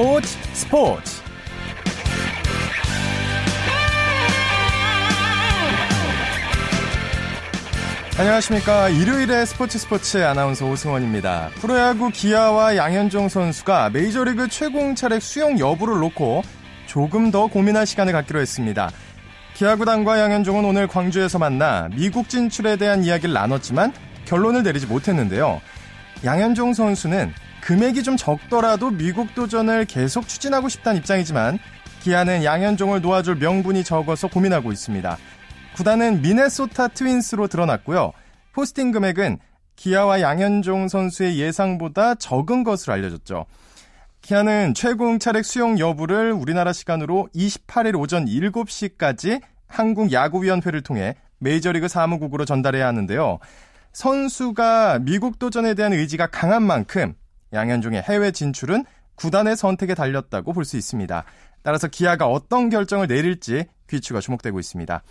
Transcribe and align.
스포츠 0.00 0.38
스포츠. 0.54 1.22
안녕하십니까. 8.16 8.88
일요일에 8.88 9.44
스포츠 9.44 9.78
스포츠 9.78 10.24
아나운서 10.24 10.64
오승원입니다. 10.64 11.50
프로야구 11.56 12.08
기아와 12.08 12.76
양현종 12.76 13.28
선수가 13.28 13.90
메이저리그 13.90 14.48
최고용 14.48 14.94
차례 14.94 15.20
수용 15.20 15.58
여부를 15.58 15.98
놓고 15.98 16.44
조금 16.86 17.30
더 17.30 17.48
고민할 17.48 17.86
시간을 17.86 18.14
갖기로 18.14 18.40
했습니다. 18.40 18.90
기아구단과 19.52 20.18
양현종은 20.18 20.64
오늘 20.64 20.86
광주에서 20.86 21.38
만나 21.38 21.90
미국 21.94 22.30
진출에 22.30 22.76
대한 22.76 23.04
이야기를 23.04 23.34
나눴지만 23.34 23.92
결론을 24.24 24.62
내리지 24.62 24.86
못했는데요. 24.86 25.60
양현종 26.24 26.72
선수는 26.72 27.34
금액이 27.62 28.02
좀 28.02 28.16
적더라도 28.16 28.90
미국 28.90 29.34
도전을 29.34 29.84
계속 29.84 30.28
추진하고 30.28 30.68
싶다는 30.68 30.98
입장이지만 30.98 31.58
기아는 32.00 32.44
양현종을 32.44 33.02
놓아줄 33.02 33.36
명분이 33.36 33.84
적어서 33.84 34.28
고민하고 34.28 34.72
있습니다. 34.72 35.18
구단은 35.76 36.22
미네소타 36.22 36.88
트윈스로 36.88 37.48
드러났고요. 37.48 38.12
포스팅 38.52 38.90
금액은 38.90 39.38
기아와 39.76 40.20
양현종 40.20 40.88
선수의 40.88 41.38
예상보다 41.38 42.14
적은 42.16 42.64
것으로 42.64 42.94
알려졌죠. 42.94 43.46
기아는 44.22 44.74
최고응 44.74 45.18
차례 45.18 45.42
수용 45.42 45.78
여부를 45.78 46.32
우리나라 46.32 46.72
시간으로 46.72 47.28
28일 47.34 47.98
오전 47.98 48.26
7시까지 48.26 49.40
한국야구위원회를 49.66 50.82
통해 50.82 51.14
메이저리그 51.38 51.88
사무국으로 51.88 52.44
전달해야 52.44 52.86
하는데요. 52.86 53.38
선수가 53.92 55.00
미국 55.02 55.38
도전에 55.38 55.74
대한 55.74 55.92
의지가 55.92 56.26
강한 56.26 56.62
만큼 56.62 57.14
양현종의 57.52 58.02
해외 58.02 58.30
진출은 58.30 58.84
구단의 59.16 59.56
선택에 59.56 59.94
달렸다고 59.94 60.52
볼 60.52 60.64
수 60.64 60.76
있습니다. 60.76 61.24
따라서 61.62 61.88
기아가 61.88 62.26
어떤 62.26 62.70
결정을 62.70 63.06
내릴지 63.06 63.66
귀추가 63.88 64.20
주목되고 64.20 64.58
있습니다. 64.58 65.02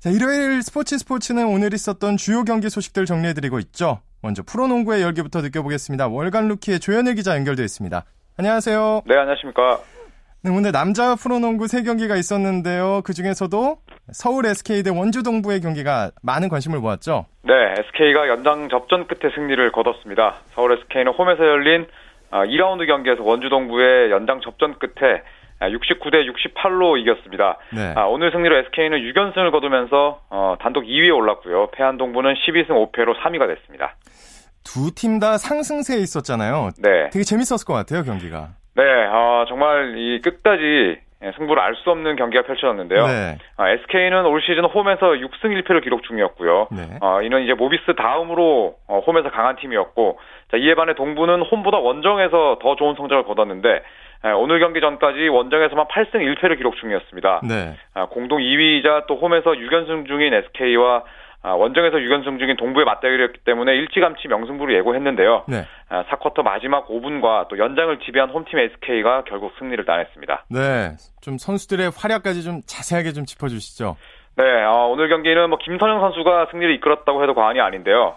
자, 0.00 0.10
일요일 0.10 0.62
스포츠 0.62 0.98
스포츠는 0.98 1.46
오늘 1.46 1.72
있었던 1.72 2.16
주요 2.16 2.44
경기 2.44 2.68
소식들 2.68 3.06
정리해드리고 3.06 3.58
있죠. 3.60 4.00
먼저 4.22 4.42
프로농구의 4.42 5.02
열기부터 5.02 5.40
느껴보겠습니다. 5.42 6.08
월간 6.08 6.48
루키의 6.48 6.80
조현일 6.80 7.14
기자 7.14 7.36
연결되어 7.36 7.64
있습니다. 7.64 8.04
안녕하세요. 8.36 9.02
네, 9.06 9.14
안녕하십니까. 9.16 9.80
네, 10.42 10.50
오늘 10.50 10.72
남자 10.72 11.14
프로농구 11.14 11.66
3경기가 11.66 12.18
있었는데요. 12.18 13.02
그 13.04 13.14
중에서도 13.14 13.78
서울 14.12 14.46
SK 14.46 14.82
대 14.82 14.90
원주 14.90 15.22
동부의 15.22 15.60
경기가 15.60 16.10
많은 16.22 16.48
관심을 16.48 16.78
모았죠. 16.78 17.26
네, 17.42 17.52
SK가 17.78 18.28
연장 18.28 18.68
접전 18.68 19.06
끝에 19.06 19.32
승리를 19.34 19.72
거뒀습니다. 19.72 20.36
서울 20.54 20.72
SK는 20.72 21.12
홈에서 21.12 21.44
열린 21.46 21.86
2라운드 22.30 22.82
아, 22.82 22.86
경기에서 22.86 23.22
원주 23.22 23.48
동부의 23.48 24.10
연장 24.10 24.40
접전 24.42 24.78
끝에 24.78 25.22
69대 25.60 26.26
68로 26.28 26.98
이겼습니다. 27.00 27.58
네. 27.72 27.94
아, 27.96 28.04
오늘 28.04 28.30
승리로 28.32 28.56
SK는 28.58 28.98
6연승을 28.98 29.50
거두면서 29.52 30.20
어, 30.28 30.56
단독 30.60 30.84
2위에 30.84 31.14
올랐고요. 31.16 31.68
패한 31.72 31.96
동부는 31.96 32.34
12승 32.34 32.68
5패로 32.92 33.14
3위가 33.22 33.46
됐습니다. 33.54 33.96
두 34.64 34.90
팀 34.94 35.20
다 35.20 35.38
상승세에 35.38 35.98
있었잖아요. 35.98 36.70
네. 36.78 37.08
되게 37.10 37.22
재밌었을 37.22 37.64
것 37.66 37.72
같아요, 37.74 38.02
경기가. 38.02 38.48
네, 38.74 38.82
어, 38.82 39.44
정말 39.48 39.94
이 39.96 40.20
끝까지 40.20 40.98
승부를 41.32 41.62
알 41.62 41.74
수 41.76 41.90
없는 41.90 42.16
경기가 42.16 42.42
펼쳐졌는데요. 42.42 43.06
네. 43.06 43.38
아, 43.56 43.68
SK는 43.70 44.26
올 44.26 44.40
시즌 44.42 44.64
홈에서 44.64 45.06
6승 45.12 45.62
1패를 45.62 45.82
기록 45.82 46.02
중이었고요. 46.04 46.68
네. 46.70 46.98
어, 47.00 47.20
이는 47.22 47.42
이제 47.42 47.54
모비스 47.54 47.94
다음으로 47.96 48.76
어, 48.88 49.00
홈에서 49.06 49.30
강한 49.30 49.56
팀이었고, 49.56 50.18
자, 50.50 50.56
이에 50.56 50.74
반해 50.74 50.94
동부는 50.94 51.42
홈보다 51.42 51.78
원정에서 51.78 52.58
더 52.62 52.76
좋은 52.76 52.94
성적을 52.94 53.24
거뒀는데, 53.24 53.82
에, 54.24 54.30
오늘 54.30 54.60
경기 54.60 54.80
전까지 54.80 55.28
원정에서만 55.28 55.86
8승 55.86 56.14
1패를 56.14 56.56
기록 56.56 56.76
중이었습니다. 56.76 57.40
네. 57.48 57.74
아, 57.94 58.06
공동 58.06 58.38
2위이자 58.38 59.06
또 59.06 59.16
홈에서 59.16 59.52
6연승 59.52 60.06
중인 60.06 60.32
SK와 60.32 60.96
아, 60.96 61.02
원정에서 61.52 61.98
6연승 61.98 62.38
중인 62.38 62.56
동부의 62.56 62.86
맞대결이었기 62.86 63.40
때문에 63.44 63.74
일찌감치 63.74 64.28
명승부를 64.28 64.74
예고했는데요. 64.76 65.44
네. 65.48 65.66
4쿼터 65.90 66.40
아, 66.40 66.42
마지막 66.42 66.88
5분과 66.88 67.48
또 67.48 67.58
연장을 67.58 67.98
지배한 68.00 68.30
홈팀 68.30 68.58
SK가 68.58 69.24
결국 69.24 69.52
승리를 69.58 69.84
따냈습니다. 69.84 70.46
네, 70.48 70.96
좀 71.20 71.36
선수들의 71.38 71.92
활약까지 71.96 72.42
좀 72.42 72.60
자세하게 72.66 73.12
좀 73.12 73.24
짚어주시죠. 73.26 73.96
네, 74.36 74.64
어, 74.64 74.88
오늘 74.88 75.08
경기는 75.08 75.48
뭐 75.48 75.58
김선영 75.58 76.00
선수가 76.00 76.48
승리를 76.50 76.74
이끌었다고 76.76 77.22
해도 77.22 77.34
과언이 77.34 77.60
아닌데요. 77.60 78.16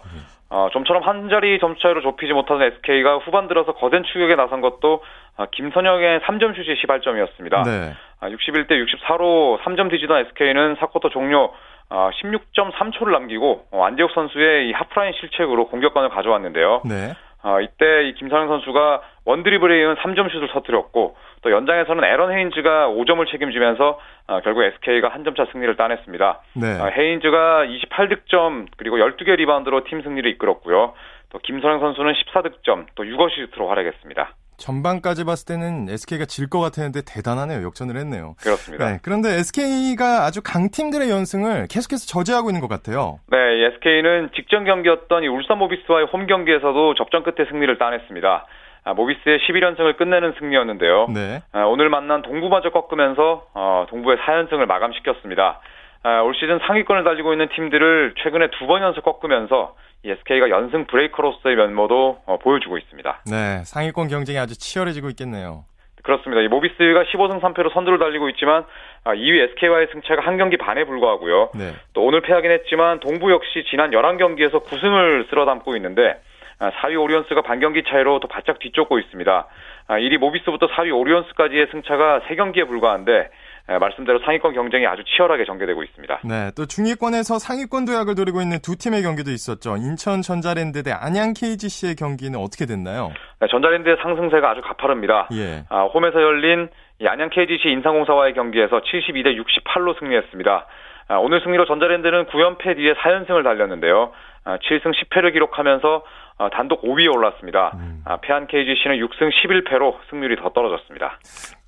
어, 0.50 0.68
좀처럼 0.72 1.02
한 1.02 1.28
자리 1.28 1.58
점수 1.60 1.80
차이로 1.82 2.00
좁히지 2.00 2.32
못하는 2.32 2.66
SK가 2.66 3.18
후반 3.18 3.48
들어서 3.48 3.74
거센 3.74 4.02
추격에 4.04 4.34
나선 4.34 4.62
것도 4.62 5.02
어, 5.36 5.46
김선영의 5.52 6.20
3점 6.20 6.56
슛이 6.56 6.76
시발점이었습니다. 6.80 7.62
네. 7.64 7.92
아, 8.20 8.28
61대 8.30 8.70
64로 8.70 9.60
3점 9.60 9.90
뒤지던 9.90 10.26
SK는 10.26 10.76
4쿼터 10.76 11.10
종료 11.12 11.44
어, 11.44 11.52
16.3초를 11.90 13.12
남기고 13.12 13.66
어, 13.72 13.84
안재욱 13.84 14.10
선수의 14.12 14.68
이 14.68 14.72
하프라인 14.72 15.12
실책으로 15.14 15.68
공격권을 15.68 16.10
가져왔는데요. 16.10 16.82
네. 16.84 17.14
어, 17.42 17.60
이때 17.60 18.08
이 18.08 18.14
김상현 18.14 18.48
선수가 18.48 19.00
원드리블에 19.24 19.78
이은 19.80 19.94
3점 19.96 20.30
슛을 20.30 20.48
터뜨렸고 20.48 21.16
또 21.42 21.50
연장에서는 21.52 22.02
에런 22.02 22.32
헤인즈가 22.32 22.88
5점을 22.88 23.30
책임지면서 23.30 23.98
어, 24.26 24.40
결국 24.42 24.64
SK가 24.64 25.08
한 25.08 25.24
점 25.24 25.34
차 25.36 25.46
승리를 25.52 25.74
따냈습니다. 25.76 26.40
네. 26.54 26.80
어, 26.80 26.86
헤인즈가 26.88 27.64
28득점 27.66 28.66
그리고 28.76 28.96
12개 28.98 29.36
리바운드로 29.36 29.84
팀 29.84 30.02
승리를 30.02 30.28
이끌었고요. 30.32 30.94
또 31.30 31.38
김선영 31.38 31.80
선수는 31.80 32.12
14득점 32.12 32.86
또 32.96 33.04
6어시스트로 33.04 33.68
활약했습니다. 33.68 34.30
전반까지 34.58 35.24
봤을 35.24 35.46
때는 35.46 35.88
SK가 35.88 36.24
질 36.26 36.48
것 36.48 36.60
같았는데 36.60 37.02
대단하네요. 37.06 37.62
역전을 37.62 37.96
했네요. 37.96 38.34
그렇습니다. 38.40 38.90
네, 38.90 38.98
그런데 39.02 39.34
SK가 39.38 40.24
아주 40.24 40.40
강팀들의 40.42 41.10
연승을 41.10 41.66
계속해서 41.70 42.06
저지하고 42.06 42.50
있는 42.50 42.60
것 42.60 42.68
같아요. 42.68 43.20
네, 43.30 43.36
SK는 43.74 44.30
직전 44.34 44.64
경기였던 44.64 45.24
이 45.24 45.28
울산 45.28 45.58
모비스와의 45.58 46.06
홈 46.12 46.26
경기에서도 46.26 46.94
접전 46.94 47.22
끝에 47.22 47.46
승리를 47.50 47.76
따냈습니다. 47.78 48.46
아, 48.84 48.94
모비스의 48.94 49.40
11연승을 49.40 49.98
끝내는 49.98 50.34
승리였는데요. 50.38 51.08
네. 51.12 51.42
아, 51.52 51.64
오늘 51.64 51.90
만난 51.90 52.22
동부마저 52.22 52.70
꺾으면서 52.70 53.46
어, 53.52 53.86
동부의 53.90 54.16
4연승을 54.18 54.64
마감시켰습니다. 54.66 55.60
아, 56.02 56.20
올 56.20 56.34
시즌 56.34 56.58
상위권을 56.66 57.04
달리고 57.04 57.32
있는 57.32 57.48
팀들을 57.54 58.14
최근에 58.22 58.48
두 58.58 58.66
번 58.66 58.82
연속 58.82 59.02
꺾으면서 59.04 59.74
SK가 60.04 60.48
연승 60.50 60.86
브레이커로서의 60.86 61.56
면모도 61.56 62.20
어, 62.26 62.38
보여주고 62.38 62.78
있습니다. 62.78 63.22
네, 63.30 63.62
상위권 63.64 64.08
경쟁이 64.08 64.38
아주 64.38 64.56
치열해지고 64.58 65.08
있겠네요. 65.10 65.64
그렇습니다. 66.04 66.40
이 66.40 66.48
모비스가 66.48 67.02
15승 67.04 67.40
3패로 67.40 67.72
선두를 67.72 67.98
달리고 67.98 68.28
있지만 68.30 68.64
2위 69.04 69.40
아, 69.40 69.44
SK와의 69.50 69.88
승차가 69.92 70.22
한 70.22 70.38
경기 70.38 70.56
반에 70.56 70.84
불과하고요. 70.84 71.50
네. 71.54 71.72
또 71.92 72.04
오늘 72.04 72.20
패하긴 72.20 72.50
했지만 72.50 73.00
동부 73.00 73.30
역시 73.32 73.64
지난 73.68 73.90
11경기에서 73.90 74.64
9승을 74.64 75.28
쓸어담고 75.28 75.76
있는데 75.76 76.20
4위 76.60 76.96
아, 76.96 77.00
오리온스가 77.00 77.42
반경기 77.42 77.84
차이로 77.88 78.20
또 78.20 78.28
바짝 78.28 78.58
뒤쫓고 78.58 78.98
있습니다. 78.98 79.46
1위 79.88 80.16
아, 80.16 80.18
모비스부터 80.18 80.68
4위 80.68 80.96
오리온스까지의 80.96 81.68
승차가 81.72 82.20
3경기에 82.28 82.66
불과한데 82.66 83.30
말씀대로 83.76 84.18
상위권 84.24 84.54
경쟁이 84.54 84.86
아주 84.86 85.04
치열하게 85.04 85.44
전개되고 85.44 85.82
있습니다. 85.82 86.20
네, 86.24 86.50
또 86.56 86.64
중위권에서 86.64 87.38
상위권 87.38 87.84
도약을 87.84 88.14
노리고 88.14 88.40
있는 88.40 88.58
두 88.62 88.76
팀의 88.76 89.02
경기도 89.02 89.30
있었죠. 89.30 89.76
인천 89.76 90.22
전자랜드 90.22 90.82
대 90.82 90.90
안양 90.92 91.34
KGC의 91.34 91.94
경기는 91.96 92.38
어떻게 92.38 92.64
됐나요? 92.64 93.12
네, 93.40 93.46
전자랜드의 93.50 93.98
상승세가 94.00 94.50
아주 94.50 94.62
가파릅니다. 94.62 95.28
예. 95.34 95.64
아, 95.68 95.84
홈에서 95.84 96.22
열린 96.22 96.70
안양 97.04 97.28
KGC 97.30 97.68
인상공사와의 97.68 98.32
경기에서 98.34 98.80
72대 98.80 99.36
68로 99.36 99.98
승리했습니다. 99.98 100.66
아, 101.08 101.16
오늘 101.16 101.40
승리로 101.42 101.66
전자랜드는 101.66 102.26
9연패 102.26 102.76
뒤에 102.76 102.94
4연승을 102.94 103.44
달렸는데요. 103.44 104.12
아, 104.44 104.58
7승 104.58 104.92
10패를 104.94 105.32
기록하면서 105.32 106.04
아, 106.38 106.48
단독 106.50 106.82
5위에 106.82 107.12
올랐습니다. 107.12 107.72
음. 107.74 108.02
아, 108.04 108.18
패한 108.18 108.46
KGC는 108.46 108.96
6승 108.98 109.30
11패로 109.30 109.96
승률이 110.10 110.36
더 110.36 110.50
떨어졌습니다. 110.50 111.18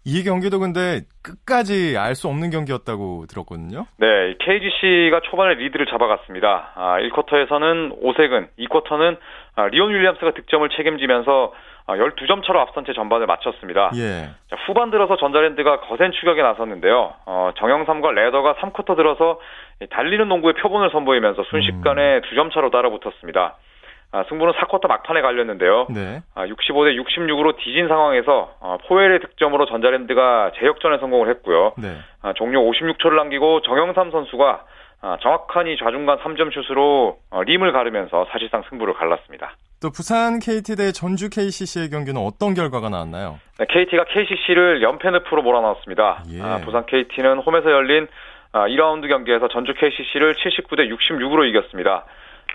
이 0.04 0.24
경기도 0.24 0.58
근데 0.58 1.02
끝까지 1.22 1.96
알 1.98 2.14
수 2.14 2.28
없는 2.28 2.50
경기였다고 2.50 3.26
들었거든요. 3.28 3.86
네, 3.98 4.34
KGC가 4.40 5.20
초반에 5.30 5.54
리드를 5.54 5.86
잡아갔습니다. 5.86 6.72
아, 6.74 6.98
1쿼터에서는 7.00 7.96
오색은, 8.00 8.48
2쿼터는 8.58 9.16
아, 9.56 9.66
리온 9.68 9.92
윌리엄스가 9.94 10.32
득점을 10.32 10.68
책임지면서 10.76 11.52
12점 11.86 12.38
아, 12.38 12.42
차로 12.46 12.60
앞선 12.60 12.84
채 12.84 12.92
전반을 12.92 13.26
마쳤습니다. 13.26 13.90
예. 13.96 14.30
자, 14.50 14.56
후반 14.66 14.90
들어서 14.90 15.16
전자랜드가 15.16 15.80
거센 15.80 16.12
추격에 16.12 16.42
나섰는데요. 16.42 17.14
어, 17.26 17.50
정영삼과 17.58 18.12
레더가 18.12 18.54
3쿼터 18.54 18.96
들어서 18.96 19.40
달리는 19.90 20.28
농구의 20.28 20.54
표본을 20.54 20.90
선보이면서 20.90 21.44
순식간에 21.44 22.16
음. 22.16 22.20
2점 22.22 22.52
차로 22.52 22.70
따라붙었습니다. 22.70 23.56
아, 24.12 24.24
승부는 24.28 24.54
4쿼터 24.54 24.88
막판에 24.88 25.20
갈렸는데요. 25.20 25.86
네. 25.90 26.22
아, 26.34 26.44
65대 26.46 27.00
66으로 27.00 27.56
뒤진 27.56 27.86
상황에서 27.86 28.54
어, 28.60 28.76
포엘의 28.88 29.20
득점으로 29.20 29.66
전자랜드가 29.66 30.52
재역전에 30.58 30.98
성공을 30.98 31.28
했고요. 31.30 31.74
네. 31.78 31.96
아, 32.22 32.32
종료 32.32 32.60
56초를 32.70 33.14
남기고 33.14 33.62
정영삼 33.62 34.10
선수가 34.10 34.64
아, 35.02 35.16
정확한 35.22 35.68
이 35.68 35.76
좌중간 35.78 36.18
3점 36.18 36.52
슛으로 36.52 37.18
어, 37.30 37.42
림을 37.44 37.72
가르면서 37.72 38.26
사실상 38.32 38.62
승부를 38.68 38.94
갈랐습니다. 38.94 39.56
또 39.80 39.90
부산 39.90 40.40
KT 40.40 40.76
대 40.76 40.92
전주 40.92 41.30
KCC의 41.30 41.88
경기는 41.88 42.20
어떤 42.20 42.52
결과가 42.52 42.90
나왔나요? 42.90 43.38
네, 43.58 43.64
KT가 43.66 44.04
KCC를 44.04 44.82
연패 44.82 45.08
늪으로 45.10 45.42
몰아넣었습니다. 45.42 46.24
예. 46.32 46.42
아, 46.42 46.58
부산 46.58 46.84
KT는 46.84 47.38
홈에서 47.38 47.70
열린 47.70 48.08
아, 48.52 48.66
2라운드 48.66 49.08
경기에서 49.08 49.48
전주 49.48 49.72
KCC를 49.72 50.34
79대 50.34 50.90
66으로 50.90 51.48
이겼습니다. 51.48 52.04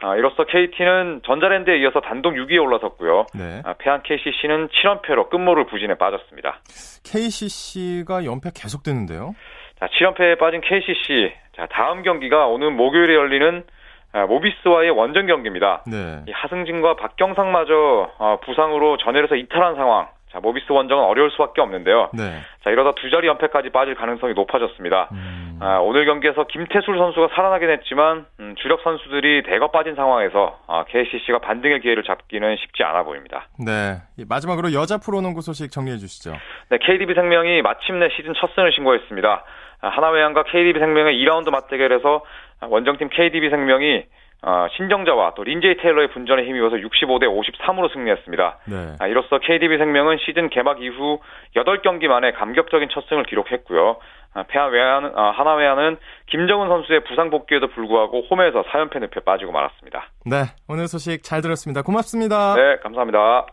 아, 0.06 0.16
이로써 0.16 0.44
KT는 0.44 1.22
전자랜드에 1.26 1.80
이어서 1.80 2.00
단독 2.00 2.36
6위에 2.36 2.62
올라섰고요. 2.62 3.26
네. 3.34 3.64
아, 3.66 3.74
패한 3.74 4.04
KCC는 4.04 4.68
7연패로 4.68 5.32
끝모를 5.32 5.66
부진에 5.66 5.96
빠졌습니다. 5.96 6.60
KCC가 7.04 8.24
연패 8.24 8.52
계속되는데요. 8.54 9.34
자, 9.80 9.88
7연패에 9.88 10.38
빠진 10.38 10.62
KCC. 10.62 11.34
자, 11.56 11.68
다음 11.72 12.04
경기가 12.04 12.46
오늘 12.46 12.70
목요일에 12.70 13.16
열리는 13.16 13.64
아, 14.12 14.28
모비스와의 14.28 14.92
원정 14.92 15.26
경기입니다. 15.26 15.84
네. 15.88 16.22
이 16.28 16.32
하승진과 16.32 16.98
박경상마저 16.98 18.12
어, 18.20 18.40
부상으로 18.46 18.98
전열에서 18.98 19.36
이탈한 19.36 19.76
상황. 19.76 20.08
자, 20.36 20.42
모비스 20.42 20.70
원정은 20.70 21.02
어려울 21.02 21.32
수밖에 21.32 21.62
없는데요. 21.62 22.10
네. 22.14 22.42
자, 22.62 22.70
이러다 22.70 22.92
두 22.96 23.10
자리 23.10 23.26
연패까지 23.28 23.70
빠질 23.70 23.96
가능성이 23.96 24.34
높아졌습니다. 24.34 25.08
음, 25.14 25.60
아, 25.62 25.78
오늘 25.78 26.06
경기에서 26.06 26.46
김태술 26.48 26.98
선수가 26.98 27.30
살아나긴 27.34 27.70
했지만 27.70 28.26
음, 28.42 28.54
주력 28.58 28.82
선수들이 28.82 29.44
대거 29.44 29.72
빠진 29.72 29.96
상황에서 29.96 30.60
아, 30.68 30.84
KCC가 30.90 31.40
반등의 31.40 31.80
기회를 31.80 32.04
잡기는 32.04 32.58
쉽지 32.58 32.84
않아 32.84 33.04
보입니다. 33.04 33.48
네. 33.66 33.96
이 34.18 34.26
마지막으로 34.28 34.74
여자 34.74 34.98
프로농구 34.98 35.40
소식 35.40 35.72
정리해 35.72 35.96
주시죠. 35.98 36.34
네, 36.68 36.80
KDB 36.82 37.14
생명이 37.14 37.62
마침내 37.62 38.10
시즌 38.10 38.34
첫 38.36 38.54
승을 38.56 38.74
신고했습니다. 38.74 39.44
아, 39.80 39.88
하나외환과 39.88 40.44
KDB 40.52 40.80
생명의 40.80 41.16
2라운드 41.24 41.50
맞대결에서 41.50 42.24
아, 42.60 42.68
원정팀 42.70 43.08
KDB 43.08 43.50
생명이 43.52 44.04
어, 44.42 44.68
신정자와 44.78 45.34
또 45.36 45.44
린제이 45.44 45.78
테일러의 45.78 46.10
분전에 46.12 46.44
힘입어서 46.44 46.76
65대 46.76 47.24
53으로 47.24 47.92
승리했습니다. 47.92 48.58
네. 48.66 48.96
아, 49.00 49.08
이로써 49.08 49.40
KDB 49.40 49.78
생명은 49.78 50.18
시즌 50.26 50.50
개막 50.50 50.82
이후 50.82 51.20
8경기 51.56 52.08
만에 52.08 52.32
감격적인 52.34 52.90
첫 52.92 53.06
승을 53.10 53.24
기록했고요. 53.24 53.98
아, 54.36 54.44
패한 54.44 54.72
외환은, 54.72 55.14
아, 55.16 55.32
하나외환은 55.32 55.98
김정은 56.28 56.68
선수의 56.68 57.06
부상 57.06 57.30
복귀에도 57.30 57.68
불구하고 57.70 58.28
홈에서 58.30 58.64
4연패 58.64 59.00
늪에 59.00 59.22
빠지고 59.22 59.52
말았습니다. 59.52 60.10
네. 60.26 60.44
오늘 60.68 60.88
소식 60.88 61.24
잘 61.24 61.42
들었습니다. 61.42 61.82
고맙습니다. 61.82 62.56
네, 62.56 62.78
감사합니다. 62.84 63.48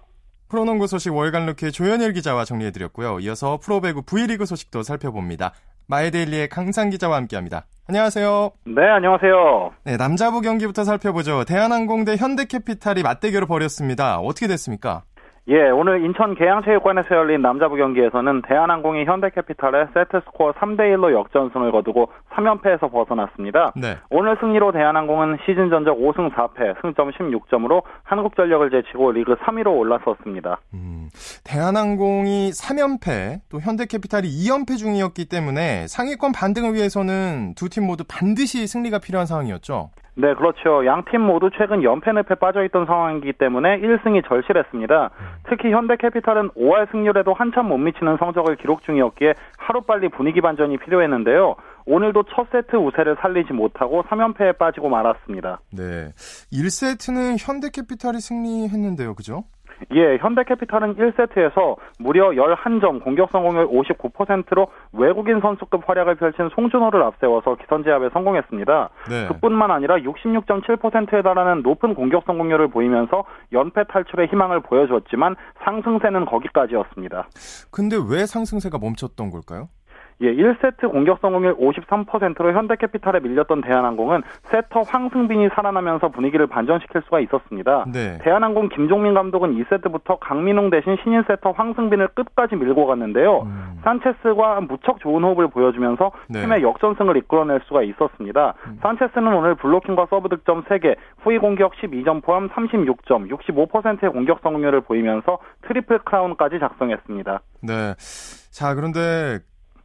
프로농구 0.50 0.87
소식 0.87 1.14
월간 1.14 1.46
루키 1.46 1.73
조현일 1.73 2.12
기자와 2.12 2.44
정리해 2.44 2.73
드렸고요. 2.73 3.20
이어서 3.20 3.58
프로배구 3.62 4.02
V리그 4.02 4.44
소식도 4.44 4.82
살펴봅니다. 4.82 5.52
마이데일리의 5.88 6.49
강상 6.49 6.90
기자와 6.90 7.17
함께합니다. 7.17 7.64
안녕하세요. 7.92 8.52
네, 8.64 8.88
안녕하세요. 8.88 9.72
네, 9.84 9.98
남자부 9.98 10.40
경기부터 10.40 10.82
살펴보죠. 10.82 11.44
대한항공 11.44 12.06
대 12.06 12.16
현대캐피탈이 12.16 13.02
맞대결을 13.02 13.46
벌였습니다. 13.46 14.16
어떻게 14.18 14.46
됐습니까? 14.46 15.02
예, 15.48 15.70
오늘 15.70 16.04
인천 16.04 16.36
계양체육관에서 16.36 17.16
열린 17.16 17.42
남자부 17.42 17.74
경기에서는 17.74 18.42
대한항공이 18.42 19.04
현대캐피탈의 19.06 19.88
세트스코어 19.92 20.52
3대1로 20.52 21.12
역전승을 21.12 21.72
거두고 21.72 22.12
3연패에서 22.30 22.92
벗어났습니다. 22.92 23.72
네. 23.74 23.96
오늘 24.10 24.36
승리로 24.40 24.70
대한항공은 24.70 25.38
시즌 25.44 25.68
전적 25.68 25.98
5승 25.98 26.32
4패, 26.32 26.80
승점 26.80 27.10
16점으로 27.10 27.82
한국전력을 28.04 28.70
제치고 28.70 29.10
리그 29.10 29.34
3위로 29.34 29.76
올라섰습니다. 29.76 30.60
음, 30.74 31.08
대한항공이 31.42 32.50
3연패, 32.50 33.40
또 33.50 33.60
현대캐피탈이 33.60 34.28
2연패 34.28 34.78
중이었기 34.78 35.24
때문에 35.28 35.88
상위권 35.88 36.30
반등을 36.30 36.74
위해서는 36.74 37.54
두 37.56 37.68
팀 37.68 37.84
모두 37.86 38.04
반드시 38.06 38.68
승리가 38.68 39.00
필요한 39.00 39.26
상황이었죠. 39.26 39.90
네, 40.14 40.35
그렇죠. 40.35 40.85
양 40.85 41.05
팀 41.05 41.23
모두 41.23 41.50
최근 41.56 41.82
연패 41.82 42.12
늪에 42.12 42.35
빠져있던 42.35 42.85
상황이기 42.87 43.32
때문에 43.32 43.81
1승이 43.81 44.29
절실했습니다. 44.29 45.11
특히 45.49 45.73
현대캐피탈은 45.73 46.50
5할 46.50 46.91
승률에도 46.91 47.32
한참 47.32 47.69
못 47.69 47.79
미치는 47.79 48.19
성적을 48.19 48.56
기록 48.56 48.82
중이었기에 48.82 49.35
하루빨리 49.56 50.11
분위기 50.11 50.41
반전이 50.43 50.76
필요했는데요. 50.79 51.56
오늘도 51.87 52.25
첫 52.35 52.47
세트 52.53 52.76
우세를 52.76 53.17
살리지 53.20 53.55
못하고 53.55 54.03
3연패에 54.05 54.59
빠지고 54.59 54.88
말았습니다. 54.91 55.61
네. 55.73 56.11
1세트는 56.53 57.37
현대캐피탈이 57.41 58.20
승리했는데요. 58.20 59.14
그죠? 59.14 59.44
예, 59.94 60.17
현대캐피탈은 60.19 60.96
1세트에서 60.96 61.76
무려 61.99 62.31
11점, 62.31 63.02
공격 63.02 63.31
성공률 63.31 63.69
59%로 63.69 64.69
외국인 64.93 65.40
선수급 65.40 65.88
활약을 65.88 66.17
펼친 66.17 66.49
송준호를 66.55 67.02
앞세워서 67.02 67.56
기선제압에 67.56 68.11
성공했습니다. 68.12 68.90
네. 69.08 69.26
그뿐만 69.29 69.70
아니라 69.70 69.96
66.7%에 69.96 71.23
달하는 71.23 71.62
높은 71.62 71.94
공격 71.94 72.25
성공률을 72.26 72.69
보이면서 72.69 73.25
연패 73.52 73.84
탈출의 73.88 74.29
희망을 74.29 74.61
보여줬지만 74.61 75.37
상승세는 75.64 76.26
거기까지였습니다. 76.26 77.28
근데 77.70 77.96
왜 77.96 78.26
상승세가 78.26 78.78
멈췄던 78.78 79.31
걸까요? 79.31 79.69
예, 80.20 80.35
1세트 80.35 80.91
공격 80.91 81.19
성공률 81.20 81.56
53%로 81.56 82.53
현대캐피탈에 82.53 83.20
밀렸던 83.20 83.62
대한항공은 83.62 84.23
세터 84.44 84.82
황승빈이 84.82 85.49
살아나면서 85.55 86.09
분위기를 86.09 86.47
반전시킬 86.47 87.03
수가 87.03 87.20
있었습니다. 87.20 87.85
네. 87.93 88.19
대한항공 88.23 88.69
김종민 88.69 89.14
감독은 89.14 89.56
2세트부터 89.56 90.19
강민웅 90.20 90.70
대신 90.70 90.97
신인 91.03 91.25
세터 91.26 91.53
황승빈을 91.53 92.09
끝까지 92.09 92.56
밀고 92.56 92.87
갔는데요. 92.87 93.43
음. 93.43 93.81
산체스와 93.82 94.61
무척 94.61 95.00
좋은 95.00 95.23
호흡을 95.25 95.49
보여주면서 95.49 96.12
네. 96.29 96.41
팀의 96.43 96.62
역전승을 96.62 97.17
이끌어낼 97.17 97.61
수가 97.67 97.82
있었습니다. 97.82 98.55
산체스는 98.81 99.32
오늘 99.32 99.55
블로킹과 99.56 100.06
서브 100.11 100.29
득점 100.29 100.64
3개, 100.64 100.97
후위 101.23 101.38
공격 101.38 101.73
12점 101.75 102.23
포함 102.23 102.49
36점, 102.50 103.31
65%의 103.31 104.12
공격 104.12 104.41
성공률을 104.43 104.82
보이면서 104.82 105.38
트리플 105.62 106.00
크라운까지 106.00 106.59
작성했습니다. 106.61 107.41
네. 107.62 107.94
자, 108.50 108.75
그런데 108.75 109.38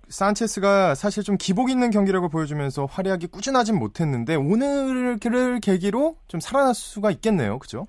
산체스가 0.09 0.95
사실 0.95 1.23
좀 1.23 1.37
기복 1.37 1.69
있는 1.69 1.89
경기력을 1.89 2.27
보여주면서 2.29 2.85
활약이 2.85 3.27
꾸준하진 3.27 3.77
못했는데 3.77 4.35
오늘을 4.35 5.17
계기로 5.61 6.15
좀 6.27 6.39
살아날 6.39 6.73
수가 6.73 7.11
있겠네요. 7.11 7.59
그죠? 7.59 7.85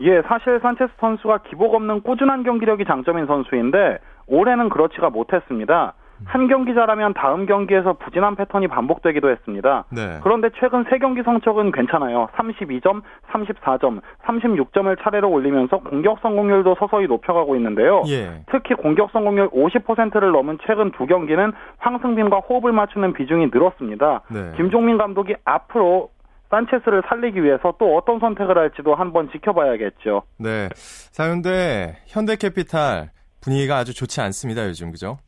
예, 0.00 0.22
사실 0.26 0.58
산체스 0.60 0.92
선수가 1.00 1.42
기복 1.48 1.74
없는 1.74 2.02
꾸준한 2.02 2.42
경기력이 2.42 2.84
장점인 2.86 3.26
선수인데 3.26 3.98
올해는 4.26 4.68
그렇지가 4.68 5.10
못했습니다. 5.10 5.94
한 6.24 6.48
경기 6.48 6.74
잘하면 6.74 7.14
다음 7.14 7.46
경기에서 7.46 7.94
부진한 7.94 8.36
패턴이 8.36 8.68
반복되기도 8.68 9.30
했습니다. 9.30 9.84
네. 9.90 10.18
그런데 10.22 10.50
최근 10.60 10.84
세 10.90 10.98
경기 10.98 11.22
성적은 11.22 11.72
괜찮아요. 11.72 12.28
32점, 12.36 13.02
34점, 13.30 14.00
36점을 14.24 15.02
차례로 15.02 15.30
올리면서 15.30 15.78
공격 15.78 16.18
성공률도 16.20 16.76
서서히 16.78 17.06
높여가고 17.06 17.56
있는데요. 17.56 18.02
예. 18.08 18.42
특히 18.50 18.74
공격 18.74 19.10
성공률 19.12 19.50
50%를 19.50 20.32
넘은 20.32 20.58
최근 20.66 20.90
두 20.92 21.06
경기는 21.06 21.52
황승빈과 21.78 22.38
호흡을 22.40 22.72
맞추는 22.72 23.12
비중이 23.14 23.50
늘었습니다. 23.52 24.22
네. 24.30 24.52
김종민 24.56 24.98
감독이 24.98 25.34
앞으로 25.44 26.10
산체스를 26.50 27.02
살리기 27.08 27.42
위해서 27.42 27.74
또 27.78 27.96
어떤 27.96 28.20
선택을 28.20 28.58
할지도 28.58 28.94
한번 28.94 29.30
지켜봐야겠죠. 29.32 30.22
네. 30.38 30.68
자, 31.10 31.28
근데 31.28 31.96
현대캐피탈 32.06 33.10
분위기가 33.40 33.78
아주 33.78 33.94
좋지 33.94 34.20
않습니다, 34.20 34.66
요즘. 34.68 34.92
그죠? 34.92 35.18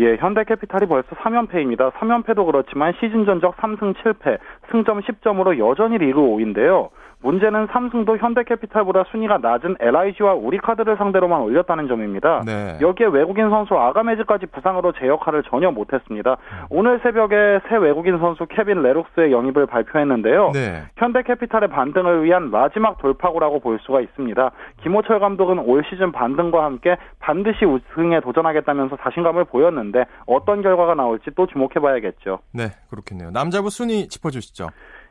예, 0.00 0.16
현대캐피탈이 0.16 0.86
벌써 0.86 1.08
3연패입니다. 1.16 1.92
3연패도 1.92 2.46
그렇지만 2.46 2.94
시즌 3.00 3.26
전적 3.26 3.56
3승 3.58 3.94
7패, 3.96 4.38
승점 4.70 5.02
10점으로 5.02 5.58
여전히 5.58 5.98
리그 5.98 6.18
5위인데요. 6.18 6.88
문제는 7.22 7.68
삼승도 7.70 8.16
현대캐피탈보다 8.16 9.04
순위가 9.10 9.38
낮은 9.38 9.76
LIG와 9.78 10.34
우리카드를 10.34 10.96
상대로만 10.96 11.42
올렸다는 11.42 11.86
점입니다. 11.86 12.42
네. 12.46 12.78
여기에 12.80 13.08
외국인 13.08 13.50
선수 13.50 13.74
아가메즈까지 13.74 14.46
부상으로 14.46 14.92
제 14.98 15.06
역할을 15.06 15.42
전혀 15.44 15.70
못했습니다. 15.70 16.36
오늘 16.70 16.98
새벽에 17.02 17.60
새 17.68 17.76
외국인 17.76 18.18
선수 18.18 18.46
케빈 18.46 18.82
레룩스의 18.82 19.32
영입을 19.32 19.66
발표했는데요. 19.66 20.52
네. 20.54 20.82
현대캐피탈의 20.96 21.68
반등을 21.68 22.24
위한 22.24 22.50
마지막 22.50 22.98
돌파구라고 22.98 23.60
볼 23.60 23.78
수가 23.82 24.00
있습니다. 24.00 24.50
김호철 24.82 25.20
감독은 25.20 25.58
올 25.58 25.84
시즌 25.90 26.12
반등과 26.12 26.64
함께 26.64 26.96
반드시 27.18 27.64
우승에 27.64 28.20
도전하겠다면서 28.20 28.96
자신감을 29.02 29.44
보였는데 29.44 30.04
어떤 30.26 30.62
결과가 30.62 30.94
나올지 30.94 31.30
또 31.36 31.46
주목해봐야겠죠. 31.46 32.38
네, 32.54 32.70
그렇겠네요. 32.88 33.30
남자부 33.30 33.68
순위 33.68 34.08
짚어주시죠. 34.08 34.68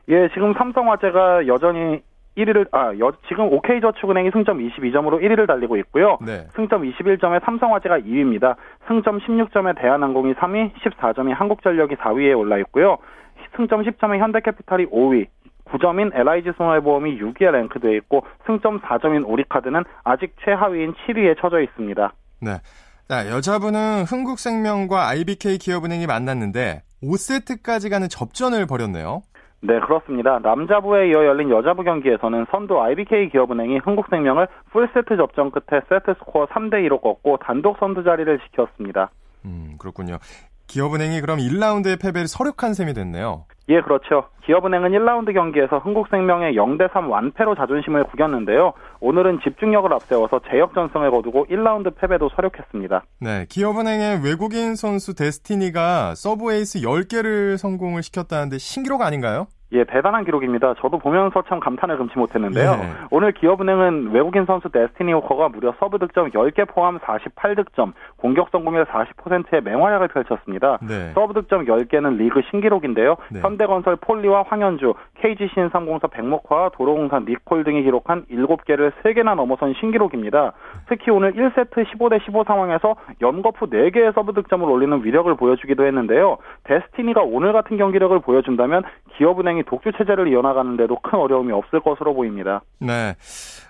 예, 0.10 0.30
지금 0.34 0.54
삼성화재가 0.54 1.48
여전히 1.48 2.02
1위를 2.38 2.68
아 2.72 2.94
여, 3.00 3.12
지금 3.28 3.52
OK저축은행이 3.52 4.32
승점 4.32 4.60
22점으로 4.60 5.22
1위를 5.22 5.48
달리고 5.48 5.78
있고요. 5.78 6.18
네. 6.26 6.48
승점 6.56 6.84
21점에 6.84 7.44
삼성화재가 7.44 8.00
2위입니다. 8.00 8.56
승점 8.88 9.20
16점에 9.20 9.80
대한항공이 9.80 10.34
3위, 10.34 10.72
14점이 10.76 11.34
한국전력이 11.34 11.96
4위에 11.96 12.38
올라 12.38 12.58
있고요. 12.60 12.98
승점 13.56 13.84
10점에 13.84 14.20
현대캐피탈이 14.20 14.88
5위, 14.88 15.28
9점인 15.66 16.12
LIG 16.16 16.52
손해보험이 16.58 17.20
6위에 17.20 17.52
랭크되어 17.52 17.94
있고 17.98 18.26
승점 18.46 18.82
4점인 18.82 19.24
우리카드는 19.28 19.84
아직 20.04 20.36
최하위인 20.44 20.94
7위에 20.94 21.40
처져 21.40 21.62
있습니다. 21.62 22.14
네. 22.42 22.52
자, 23.08 23.30
여자분은 23.30 24.04
흥국생명과 24.04 25.10
IBK 25.10 25.58
기업은행이 25.58 26.06
만났는데 26.08 26.84
5세트까지 27.04 27.90
가는 27.90 28.08
접전을 28.08 28.68
벌였네요. 28.68 29.22
네, 29.62 29.80
그렇습니다. 29.80 30.40
남자부에 30.40 31.10
이어 31.10 31.26
열린 31.26 31.50
여자부 31.50 31.84
경기에서는 31.84 32.46
선두 32.50 32.80
IBK 32.82 33.30
기업은행이 33.30 33.80
흥국생명을 33.80 34.48
풀세트 34.72 35.18
접전 35.18 35.52
끝에 35.52 35.82
세트 35.90 36.14
스코어 36.20 36.48
3대 36.48 36.76
2로 36.88 37.02
꺾고 37.02 37.38
단독 37.38 37.78
선두 37.80 38.04
자리를 38.04 38.40
지켰습니다. 38.40 39.12
음, 39.46 39.76
그렇군요. 39.78 40.18
기업은행이 40.68 41.20
그럼 41.22 41.40
1라운드의 41.40 42.02
패배를 42.02 42.28
설욕한 42.28 42.74
셈이 42.74 42.94
됐네요. 42.94 43.46
예, 43.70 43.82
그렇죠. 43.82 44.26
기업은행은 44.46 44.92
1라운드 44.92 45.32
경기에서 45.32 45.78
흥국생명에 45.78 46.56
0대3 46.56 47.08
완패로 47.08 47.54
자존심을 47.54 48.06
구겼는데요. 48.06 48.74
오늘은 49.00 49.42
집중력을 49.44 49.94
앞세워서 49.94 50.42
재역전승을 50.50 51.12
거두고 51.12 51.46
1라운드 51.52 51.96
패배도 51.96 52.30
설욕했습니다. 52.36 53.04
네, 53.22 53.46
기업은행의 53.48 54.26
외국인 54.26 54.76
선수 54.76 55.14
데스티니가 55.14 56.16
서브 56.16 56.52
에이스 56.52 56.80
10개를 56.80 57.58
성공을 57.58 58.02
시켰다는데 58.02 58.58
신기록 58.58 59.04
아닌가요? 59.04 59.46
예, 59.72 59.84
대단한 59.84 60.26
기록입니다. 60.26 60.74
저도 60.80 60.98
보면서 60.98 61.44
참 61.48 61.60
감탄을 61.60 61.98
금치 61.98 62.18
못했는데요. 62.18 62.72
네. 62.76 62.94
오늘 63.12 63.32
기업은행은 63.34 64.12
외국인 64.12 64.46
선수 64.46 64.70
데스티니 64.70 65.14
호커가 65.14 65.50
무려 65.50 65.76
서브 65.80 66.00
득점 66.00 66.32
10개 66.32 66.68
포함 66.68 66.98
48득점, 66.98 67.94
공격 68.18 68.50
성공률 68.50 68.86
40%의 68.86 69.62
맹활약을 69.62 70.08
펼쳤습니다. 70.08 70.80
네. 70.82 71.12
서브 71.14 71.34
득점 71.34 71.66
10개는 71.66 72.18
리그 72.18 72.42
신기록인데요. 72.50 73.18
네. 73.30 73.42
현대건설 73.42 73.98
폴리와 73.98 74.46
황연주, 74.48 74.96
KGC 75.22 75.60
인삼공사 75.60 76.08
백목화와 76.08 76.70
도로공사 76.70 77.20
니콜 77.20 77.64
등이 77.64 77.84
기록한 77.84 78.26
7개를 78.32 78.92
3개나 79.04 79.36
넘어선 79.36 79.76
신기록입니다. 79.80 80.54
특히 80.88 81.12
오늘 81.12 81.34
1세트 81.34 81.86
15대 81.92 82.24
15 82.26 82.44
상황에서 82.46 82.96
연거푸 83.22 83.70
4개의 83.70 84.16
서브 84.16 84.34
득점을 84.34 84.68
올리는 84.68 85.04
위력을 85.04 85.32
보여주기도 85.36 85.86
했는데요. 85.86 86.38
데스티니가 86.64 87.22
오늘 87.22 87.54
같은 87.54 87.78
경기력을 87.78 88.18
보여준다면 88.20 88.82
기업은행이 89.18 89.64
독주 89.64 89.92
체제를 89.98 90.28
이어나가는 90.28 90.76
데도 90.78 91.00
큰 91.02 91.20
어려움이 91.20 91.52
없을 91.52 91.80
것으로 91.80 92.14
보입니다. 92.14 92.62
네. 92.80 93.16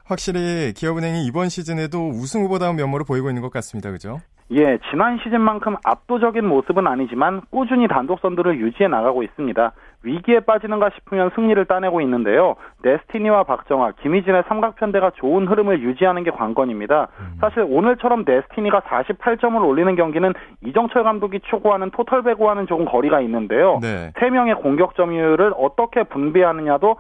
확실히 0.05 0.73
기업은행이 0.73 1.25
이번 1.25 1.49
시즌에도 1.49 2.09
우승 2.09 2.43
후보다운 2.43 2.75
면모를 2.75 3.05
보이고 3.07 3.29
있는 3.29 3.41
것 3.41 3.51
같습니다. 3.51 3.91
그죠? 3.91 4.19
예, 4.51 4.79
지난 4.89 5.19
시즌만큼 5.23 5.75
압도적인 5.83 6.43
모습은 6.45 6.87
아니지만 6.87 7.41
꾸준히 7.51 7.87
단독 7.87 8.19
선두를 8.19 8.59
유지해 8.59 8.89
나가고 8.89 9.21
있습니다. 9.21 9.71
위기에 10.03 10.39
빠지는가 10.41 10.91
싶으면 10.95 11.31
승리를 11.35 11.63
따내고 11.65 12.01
있는데요. 12.01 12.55
네스티니와 12.83 13.43
박정아, 13.43 13.91
김희진의 14.01 14.43
삼각편대가 14.47 15.11
좋은 15.15 15.47
흐름을 15.47 15.81
유지하는 15.81 16.23
게 16.23 16.31
관건입니다. 16.31 17.09
사실 17.41 17.65
오늘처럼 17.67 18.23
네스티니가 18.25 18.81
48점을 18.81 19.61
올리는 19.65 19.93
경기는 19.95 20.33
이정철 20.65 21.03
감독이 21.03 21.41
추구하는 21.49 21.91
토탈 21.91 22.23
배구와는 22.23 22.67
조금 22.67 22.85
거리가 22.85 23.19
있는데요. 23.21 23.79
네. 23.81 24.11
세 24.19 24.29
명의 24.29 24.55
공격 24.55 24.95
점유율을 24.95 25.53
어떻게 25.57 26.03
분배하느냐도 26.03 26.95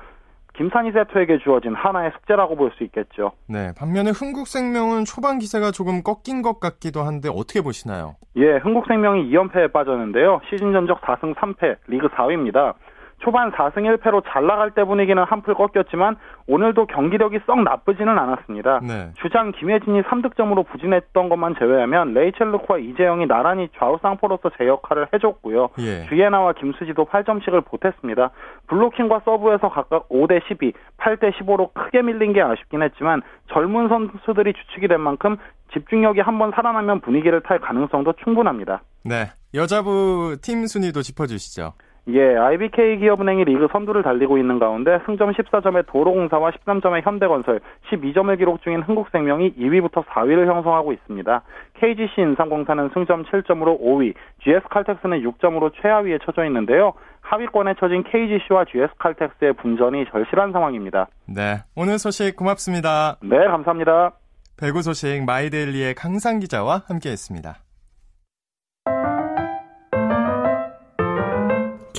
김산희 0.55 0.91
세토에게 0.91 1.37
주어진 1.37 1.73
하나의 1.73 2.11
숙제라고 2.15 2.57
볼 2.57 2.71
수 2.77 2.83
있겠죠. 2.83 3.31
네. 3.47 3.71
반면에 3.79 4.09
흥국생명은 4.09 5.05
초반 5.05 5.39
기세가 5.39 5.71
조금 5.71 6.01
꺾인 6.03 6.41
것 6.41 6.59
같기도 6.59 7.01
한데 7.03 7.29
어떻게 7.29 7.61
보시나요? 7.61 8.15
예, 8.35 8.57
흥국생명이 8.57 9.31
2연패에 9.31 9.71
빠졌는데요. 9.71 10.41
시즌 10.49 10.73
전적 10.73 10.99
4승 11.01 11.33
3패, 11.35 11.77
리그 11.87 12.07
4위입니다. 12.09 12.73
초반 13.19 13.51
4승 13.51 13.97
1패로 13.97 14.23
잘 14.27 14.45
나갈 14.45 14.71
때 14.71 14.83
분위기는 14.83 15.21
한풀 15.23 15.53
꺾였지만 15.53 16.17
오늘도 16.47 16.87
경기력이 16.87 17.39
썩 17.45 17.61
나쁘지는 17.63 18.17
않았습니다. 18.17 18.79
네. 18.81 19.11
주장 19.21 19.51
김혜진이 19.51 20.01
3득점으로 20.03 20.67
부진했던 20.67 21.29
것만 21.29 21.55
제외하면 21.59 22.13
레이첼 22.13 22.51
루크와 22.51 22.79
이재영이 22.79 23.27
나란히 23.27 23.69
좌우 23.77 23.99
쌍포로서 24.01 24.51
제 24.57 24.67
역할을 24.67 25.07
해줬고요. 25.13 25.69
예. 25.79 26.05
주예나와 26.07 26.53
김수지도 26.53 27.05
8점씩을 27.05 27.65
보탰습니다. 27.65 28.31
블로킹과 28.67 29.21
서브에서 29.25 29.69
각각 29.69 30.09
5대 30.09 30.41
12, 30.47 30.73
8대 30.97 31.33
15로 31.33 31.73
크게 31.73 32.01
밀린 32.01 32.33
게 32.33 32.41
아쉽긴 32.41 32.81
했지만 32.81 33.21
젊은 33.51 33.89
선수들이 33.89 34.53
주축이 34.53 34.87
된 34.87 35.01
만큼 35.01 35.37
집중력이 35.73 36.21
한번 36.21 36.51
살아나면 36.55 37.01
분위기를 37.01 37.41
탈 37.41 37.59
가능성도 37.59 38.13
충분합니다. 38.23 38.81
네. 39.05 39.31
여자부 39.53 40.37
팀 40.41 40.67
순위도 40.67 41.01
짚어주시죠. 41.01 41.73
예, 42.07 42.35
IBK 42.35 42.97
기업은행이 42.99 43.45
리그 43.45 43.67
선두를 43.71 44.01
달리고 44.03 44.37
있는 44.37 44.57
가운데 44.57 44.99
승점 45.05 45.31
14점의 45.33 45.85
도로공사와 45.87 46.51
13점의 46.51 47.05
현대건설, 47.05 47.59
12점을 47.91 48.37
기록 48.37 48.61
중인 48.63 48.81
흥국생명이 48.81 49.53
2위부터 49.55 50.05
4위를 50.05 50.47
형성하고 50.47 50.93
있습니다. 50.93 51.41
KGC 51.79 52.21
인삼공사는 52.21 52.89
승점 52.93 53.25
7점으로 53.25 53.79
5위, 53.79 54.13
GS칼텍스는 54.43 55.21
6점으로 55.21 55.71
최하위에 55.81 56.19
처져 56.25 56.45
있는데요. 56.45 56.93
하위권에 57.21 57.75
처진 57.79 58.03
KGC와 58.03 58.65
GS칼텍스의 58.65 59.53
분전이 59.53 60.05
절실한 60.11 60.51
상황입니다. 60.51 61.07
네. 61.27 61.59
오늘 61.75 61.99
소식 61.99 62.35
고맙습니다. 62.35 63.17
네, 63.21 63.37
감사합니다. 63.37 64.13
배구 64.59 64.81
소식 64.81 65.23
마이데일리의 65.25 65.93
강상 65.95 66.39
기자와 66.39 66.83
함께했습니다. 66.87 67.68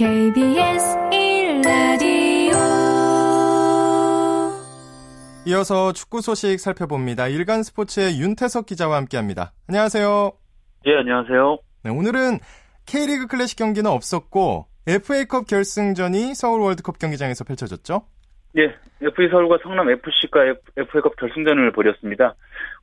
KBS 0.00 0.96
1라디오 1.12 2.54
이어서 5.46 5.92
축구 5.92 6.22
소식 6.22 6.58
살펴봅니다. 6.58 7.28
일간 7.28 7.62
스포츠의 7.62 8.18
윤태석 8.18 8.64
기자와 8.64 8.96
함께합니다. 8.96 9.52
안녕하세요. 9.68 10.32
예, 10.86 10.96
안녕하세요. 10.96 11.58
네, 11.84 11.90
오늘은 11.90 12.38
K리그 12.86 13.26
클래식 13.26 13.58
경기는 13.58 13.90
없었고 13.90 14.68
FA컵 14.88 15.46
결승전이 15.46 16.34
서울 16.34 16.62
월드컵 16.62 16.98
경기장에서 16.98 17.44
펼쳐졌죠. 17.44 18.06
예, 18.56 18.74
FA 19.02 19.28
서울과 19.30 19.58
성남 19.62 19.90
FC가 19.90 20.54
FA컵 20.78 21.16
결승전을 21.16 21.72
벌였습니다. 21.72 22.36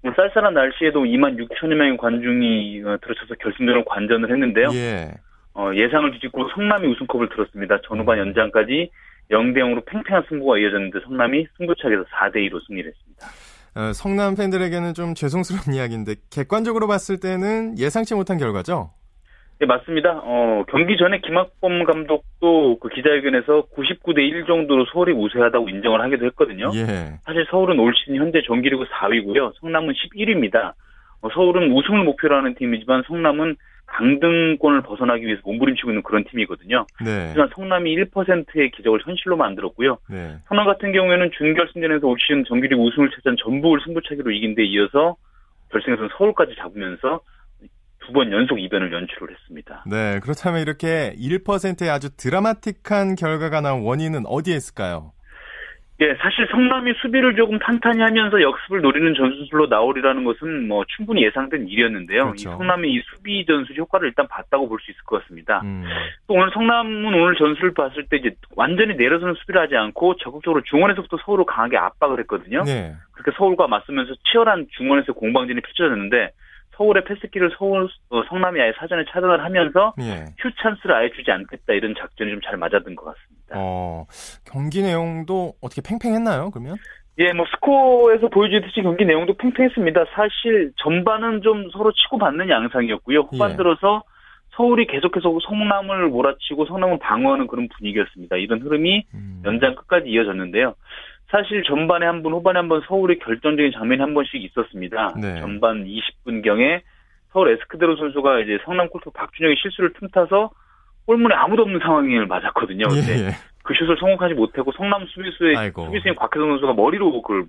오늘 0.03 0.15
쌀쌀한 0.15 0.53
날씨에도 0.53 0.99
2만 0.99 1.35
6천여 1.39 1.73
명의 1.73 1.97
관중이 1.97 2.83
어, 2.85 2.95
들어쳐서 3.01 3.33
결승전을 3.41 3.85
관전을 3.85 4.29
했는데요. 4.29 4.69
예. 4.75 5.15
어, 5.57 5.73
예상을 5.73 6.11
뒤집고 6.11 6.49
성남이 6.53 6.87
우승컵을 6.87 7.29
들었습니다. 7.29 7.79
전후반 7.87 8.19
연장까지 8.19 8.91
0대 9.31 9.57
0으로 9.57 9.83
팽팽한 9.85 10.23
승부가 10.29 10.59
이어졌는데 10.59 10.99
성남이 11.03 11.47
승부차기에서 11.57 12.03
4대 12.03 12.35
2로 12.47 12.65
승리를 12.67 12.89
했습니다. 12.89 13.27
어, 13.75 13.91
성남 13.93 14.35
팬들에게는 14.35 14.93
좀 14.93 15.15
죄송스러운 15.15 15.73
이야기인데 15.75 16.15
객관적으로 16.31 16.87
봤을 16.87 17.19
때는 17.19 17.77
예상치 17.79 18.13
못한 18.13 18.37
결과죠. 18.37 18.91
네, 19.59 19.65
맞습니다. 19.65 20.21
어, 20.23 20.63
경기 20.69 20.95
전에 20.95 21.19
김학범 21.21 21.83
감독도 21.85 22.77
그 22.79 22.89
기자회견에서 22.89 23.65
99대 23.75 24.19
1 24.19 24.45
정도로 24.45 24.85
서울이 24.93 25.13
우세하다고 25.13 25.69
인정을 25.69 25.99
하기도 26.01 26.27
했거든요. 26.27 26.69
예. 26.75 27.17
사실 27.23 27.47
서울은 27.49 27.79
올 27.79 27.91
시즌 27.95 28.17
현재 28.17 28.43
정기리그 28.45 28.85
4위고요. 28.85 29.53
성남은 29.59 29.95
11위입니다. 29.95 30.73
어, 31.21 31.29
서울은 31.33 31.71
우승을 31.71 32.03
목표로 32.03 32.35
하는 32.35 32.55
팀이지만 32.55 33.03
성남은 33.07 33.55
강등권을 33.87 34.81
벗어나기 34.81 35.25
위해서 35.25 35.41
몸부림치고 35.45 35.91
있는 35.91 36.03
그런 36.03 36.23
팀이거든요. 36.25 36.85
네. 37.05 37.27
하지만 37.29 37.49
성남이 37.55 37.95
1%의 37.95 38.71
기적을 38.71 38.99
현실로 39.05 39.37
만들었고요. 39.37 39.97
네. 40.09 40.35
성남 40.49 40.65
같은 40.65 40.91
경우에는 40.91 41.31
준결승전에서 41.37 42.05
올 42.05 42.17
시즌 42.19 42.43
정기리그 42.43 42.81
우승을 42.81 43.09
차지한 43.11 43.37
전북을 43.41 43.79
승부차기로 43.85 44.31
이긴 44.31 44.55
데 44.55 44.63
이어서 44.65 45.15
결승에서는 45.71 46.09
서울까지 46.17 46.55
잡으면서 46.59 47.21
두 48.05 48.13
번 48.13 48.31
연속 48.31 48.57
이변을 48.57 48.93
연출을 48.93 49.33
했습니다. 49.33 49.83
네. 49.85 50.19
그렇다면 50.21 50.61
이렇게 50.61 51.13
1%의 51.19 51.89
아주 51.89 52.15
드라마틱한 52.15 53.15
결과가 53.15 53.59
나온 53.59 53.81
원인은 53.83 54.25
어디에 54.27 54.55
있을까요? 54.55 55.11
예, 55.99 56.13
사실 56.21 56.47
성남이 56.51 56.93
수비를 57.01 57.35
조금 57.35 57.57
탄탄히 57.57 58.01
하면서 58.01 58.39
역습을 58.39 58.81
노리는 58.81 59.15
전술로 59.15 59.65
나오리라는 59.65 60.23
것은 60.25 60.67
뭐 60.67 60.85
충분히 60.95 61.23
예상된 61.23 61.67
일이었는데요. 61.67 62.25
그렇죠. 62.25 62.49
이 62.49 62.51
성남이 62.51 62.93
이 62.93 63.01
수비 63.01 63.43
전술 63.45 63.75
효과를 63.77 64.09
일단 64.09 64.27
봤다고 64.27 64.69
볼 64.69 64.77
수 64.79 64.91
있을 64.91 65.01
것 65.03 65.23
같습니다. 65.23 65.61
음. 65.63 65.83
또 66.27 66.35
오늘 66.35 66.51
성남은 66.53 67.05
오늘 67.05 67.35
전술을 67.35 67.73
봤을 67.73 68.05
때 68.05 68.17
이제 68.17 68.35
완전히 68.55 68.95
내려서는 68.95 69.33
수비를 69.39 69.59
하지 69.59 69.75
않고 69.75 70.17
적극적으로 70.17 70.61
중원에서부터 70.61 71.17
서울을 71.25 71.45
강하게 71.45 71.77
압박을 71.77 72.19
했거든요. 72.19 72.63
네. 72.63 72.93
그렇게 73.13 73.31
서울과 73.35 73.67
맞서면서 73.67 74.13
치열한 74.31 74.67
중원에서 74.77 75.13
공방전이 75.13 75.61
펼쳐졌는데 75.61 76.29
서울의 76.77 77.03
패스키를 77.05 77.51
서울 77.57 77.89
어, 78.09 78.23
성남이 78.29 78.61
아예 78.61 78.71
사전에 78.79 79.03
차단을 79.11 79.43
하면서 79.43 79.93
예. 79.99 80.25
휴 80.37 80.49
찬스를 80.61 80.95
아예 80.95 81.09
주지 81.11 81.31
않겠다 81.31 81.73
이런 81.73 81.95
작전이 81.97 82.31
좀 82.31 82.39
잘 82.47 82.57
맞아든 82.57 82.95
것 82.95 83.05
같습니다. 83.05 83.55
어, 83.55 84.05
경기 84.45 84.81
내용도 84.81 85.53
어떻게 85.61 85.81
팽팽했나요, 85.81 86.51
그러면? 86.51 86.77
예, 87.19 87.33
뭐 87.33 87.45
스코어에서 87.55 88.29
보여주듯이 88.29 88.81
경기 88.83 89.03
내용도 89.03 89.33
팽팽했습니다. 89.33 90.05
사실 90.13 90.71
전반은 90.77 91.41
좀 91.41 91.69
서로 91.71 91.91
치고받는 91.91 92.49
양상이었고요. 92.49 93.21
후반 93.31 93.51
예. 93.51 93.55
들어서 93.57 94.03
서울이 94.55 94.87
계속해서 94.87 95.37
성남을 95.47 96.07
몰아치고 96.09 96.65
성남을 96.65 96.99
방어하는 96.99 97.47
그런 97.47 97.67
분위기였습니다. 97.77 98.37
이런 98.37 98.61
흐름이 98.61 99.03
음. 99.13 99.41
연장 99.45 99.75
끝까지 99.75 100.09
이어졌는데요. 100.09 100.75
사실 101.31 101.61
전반에 101.63 102.05
한 102.05 102.23
번, 102.23 102.33
후반에 102.33 102.59
한 102.59 102.69
번 102.69 102.81
서울의 102.87 103.19
결정적인 103.19 103.71
장면이 103.73 104.01
한 104.01 104.13
번씩 104.13 104.41
있었습니다. 104.45 105.13
네. 105.19 105.39
전반 105.41 105.85
20분경에 105.85 106.81
서울 107.33 107.51
에스크데로 107.51 107.97
선수가 107.97 108.39
이제 108.41 108.57
성남 108.65 108.89
골프 108.89 109.09
박준영의 109.11 109.57
실수를 109.61 109.91
틈타서 109.99 110.49
골문에 111.05 111.35
아무도 111.35 111.63
없는 111.63 111.79
상황을 111.79 112.25
맞았거든요. 112.27 112.87
근데 112.87 113.19
예, 113.19 113.25
예. 113.27 113.31
그 113.63 113.73
슛을 113.73 113.97
성공하지 113.99 114.33
못하고 114.35 114.71
성남 114.77 115.05
수비수의 115.07 115.57
아이고. 115.57 115.85
수비수인 115.85 116.15
곽해성 116.15 116.49
선수가 116.49 116.73
머리로 116.73 117.21
그걸 117.21 117.45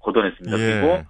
걷어냈습니다. 0.00 0.58
예. 0.58 0.80
그리고 0.80 1.02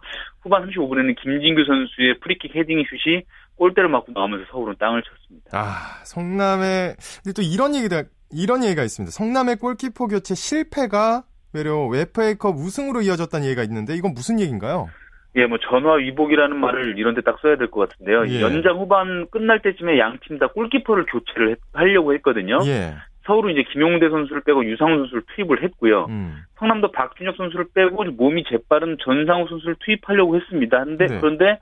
후반 0.42 0.66
35분에는 0.68 1.14
김진규 1.22 1.64
선수의 1.64 2.18
프리킥 2.20 2.54
헤딩 2.56 2.82
슛이 2.84 3.22
골대를 3.56 3.88
맞고 3.90 4.12
나오면서 4.12 4.44
서울은 4.50 4.74
땅을 4.78 5.02
쳤습니다. 5.02 5.50
아, 5.52 6.00
성남의 6.04 6.96
근데 7.22 7.32
또 7.34 7.42
이런 7.42 7.74
얘기가 7.74 8.04
이런 8.32 8.62
얘기가 8.64 8.82
있습니다. 8.82 9.10
성남의 9.12 9.56
골키퍼 9.56 10.06
교체 10.06 10.34
실패가 10.34 11.22
외려 11.52 11.88
FA컵 11.94 12.56
우승으로 12.56 13.00
이어졌다는 13.02 13.46
얘기가 13.46 13.62
있는데 13.64 13.94
이건 13.94 14.12
무슨 14.14 14.40
얘기인가요? 14.40 14.88
예, 15.36 15.46
뭐 15.46 15.58
전화위복이라는 15.58 16.56
말을 16.56 16.98
이런 16.98 17.14
데 17.14 17.20
딱 17.22 17.38
써야 17.40 17.56
될 17.56 17.68
것 17.70 17.88
같은데요. 17.88 18.26
예. 18.28 18.40
연장 18.42 18.78
후반 18.78 19.26
끝날 19.30 19.60
때쯤에 19.62 19.98
양 19.98 20.18
팀 20.26 20.38
다 20.38 20.48
골키퍼를 20.48 21.06
교체를 21.06 21.50
했- 21.50 21.58
하려고 21.72 22.12
했거든요. 22.14 22.58
예. 22.66 22.94
서울은 23.26 23.52
이제 23.52 23.62
김용대 23.70 24.08
선수를 24.08 24.42
빼고 24.42 24.64
유상훈 24.64 24.98
선수를 25.00 25.22
투입을 25.34 25.62
했고요. 25.62 26.06
음. 26.08 26.38
성남도 26.58 26.92
박준혁 26.92 27.36
선수를 27.36 27.66
빼고 27.74 28.04
몸이 28.04 28.44
재빠른 28.48 28.96
전상우 29.04 29.46
선수를 29.48 29.76
투입하려고 29.80 30.36
했습니다. 30.36 30.82
근데 30.84 31.06
네. 31.06 31.20
그런데 31.20 31.58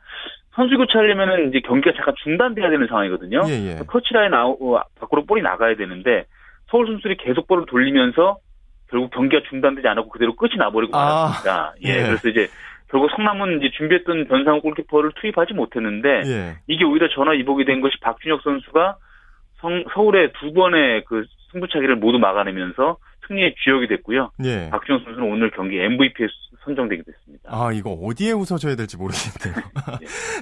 선수 0.55 0.77
교체하려면은 0.77 1.49
이제 1.49 1.61
경기가 1.67 1.95
잠깐 1.97 2.15
중단돼야 2.23 2.71
되는 2.71 2.87
상황이거든요. 2.87 3.43
예, 3.49 3.53
예. 3.53 3.77
터치라인 3.91 4.33
어, 4.33 4.57
밖으로 5.01 5.27
볼이 5.27 5.43
나가야 5.43 5.75
되는데 5.75 6.25
서울 6.71 6.87
선수들이 6.87 7.17
계속 7.19 7.49
볼을 7.49 7.65
돌리면서 7.67 8.39
결국 8.91 9.11
경기가 9.11 9.43
중단되지 9.49 9.87
않았고 9.89 10.09
그대로 10.11 10.35
끝이 10.37 10.53
나버리고 10.57 10.97
아, 10.97 11.05
말았습니다. 11.05 11.75
예, 11.85 11.89
예. 11.91 12.03
그래서 12.07 12.29
이제 12.29 12.49
결국 12.91 13.11
성남은 13.17 13.59
이제 13.59 13.71
준비했던 13.77 14.27
전상우 14.29 14.61
골키퍼를 14.61 15.11
투입하지 15.21 15.55
못했는데 15.55 16.23
예. 16.27 16.57
이게 16.69 16.85
오히려 16.85 17.09
전화 17.09 17.35
이복이 17.35 17.65
된 17.65 17.81
것이 17.81 17.95
박준혁 18.01 18.43
선수가 18.43 18.97
성- 19.61 19.85
서울의 19.95 20.33
두 20.41 20.53
번의 20.53 21.05
그 21.07 21.25
승부차기를 21.53 21.97
모두 21.97 22.19
막아내면서 22.19 22.99
승리의 23.27 23.57
주역이 23.65 23.89
됐고요. 23.89 24.31
예. 24.45 24.69
박준혁 24.71 25.03
선수는 25.05 25.29
오늘 25.29 25.51
경기 25.51 25.81
MVP에 25.81 26.29
선정되게 26.65 27.03
됐습니다. 27.03 27.49
아, 27.51 27.73
이거 27.73 27.91
어디에 27.91 28.33
웃어줘야 28.33 28.77
될지 28.77 28.97
모르겠네요. 28.97 29.65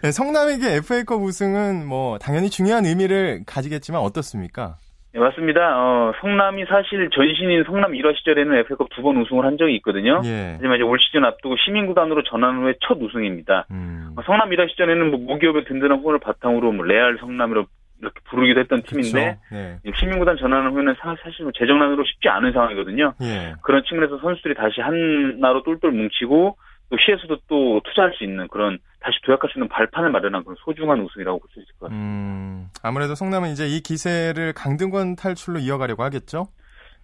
네, 0.02 0.10
성남에게 0.12 0.76
FA컵 0.76 1.22
우승은 1.22 1.86
뭐 1.86 2.18
당연히 2.18 2.50
중요한 2.50 2.84
의미를 2.86 3.42
가지겠지만 3.46 4.00
어떻습니까? 4.02 4.76
네, 5.14 5.21
맞습니다. 5.21 5.61
어, 5.78 6.12
성남이 6.21 6.64
사실 6.64 7.09
전신인 7.11 7.62
성남 7.64 7.92
1화 7.92 8.16
시절에는 8.16 8.56
FA컵 8.59 8.88
두 8.90 9.00
번 9.02 9.16
우승을 9.18 9.44
한 9.44 9.56
적이 9.56 9.76
있거든요. 9.76 10.21
예. 10.25 10.54
하지만 10.56 10.75
이제 10.76 10.83
올 10.83 10.99
시즌 10.99 11.25
앞두고 11.25 11.54
시민구단으로 11.64 12.25
전환 12.25 12.56
후에 12.62 12.75
첫 12.80 12.99
우승입니다. 13.00 13.66
음. 13.71 14.11
어, 14.16 14.23
성남 14.23 14.50
1화 14.50 14.68
시절에는 14.71 15.11
뭐 15.12 15.21
모기업의 15.21 15.64
든든한 15.66 16.00
후원을 16.00 16.18
바탕으로 16.18 16.73
뭐 16.73 16.85
레알 16.85 17.16
성남으로 17.21 17.66
이렇게 18.00 18.21
부르기도 18.28 18.59
했던 18.61 18.83
팀인데? 18.83 19.38
네. 19.52 19.78
시민구단 20.00 20.37
전환 20.37 20.66
후에는 20.73 20.94
사- 20.99 21.14
사실 21.23 21.44
뭐 21.44 21.52
재정난으로 21.56 22.02
쉽지 22.04 22.28
않은 22.28 22.50
상황이거든요. 22.52 23.14
예. 23.23 23.54
그런 23.62 23.85
측면에서 23.85 24.18
선수들이 24.18 24.54
다시 24.54 24.80
하나로 24.80 25.62
똘똘 25.62 25.92
뭉치고 25.92 26.56
또 26.91 26.97
시에서도 26.99 27.37
또 27.49 27.81
투자할 27.85 28.12
수 28.17 28.25
있는 28.25 28.47
그런 28.49 28.79
다시 29.00 29.19
도약할 29.25 29.50
수 29.50 29.59
있는 29.59 29.69
발판을 29.69 30.11
마련한 30.11 30.45
그런 30.45 30.57
소중한 30.64 31.00
우승이라고 31.00 31.38
볼 31.38 31.49
수 31.53 31.61
있을 31.61 31.69
것 31.79 31.87
같습니다. 31.88 32.05
음, 32.07 32.69
아무래도 32.83 33.14
성남은 33.14 33.50
이제 33.50 33.67
이 33.67 33.81
기세를 33.81 34.53
강등권 34.55 35.17
탈출로 35.17 35.59
이어가려고 35.59 36.03
하겠죠? 36.03 36.47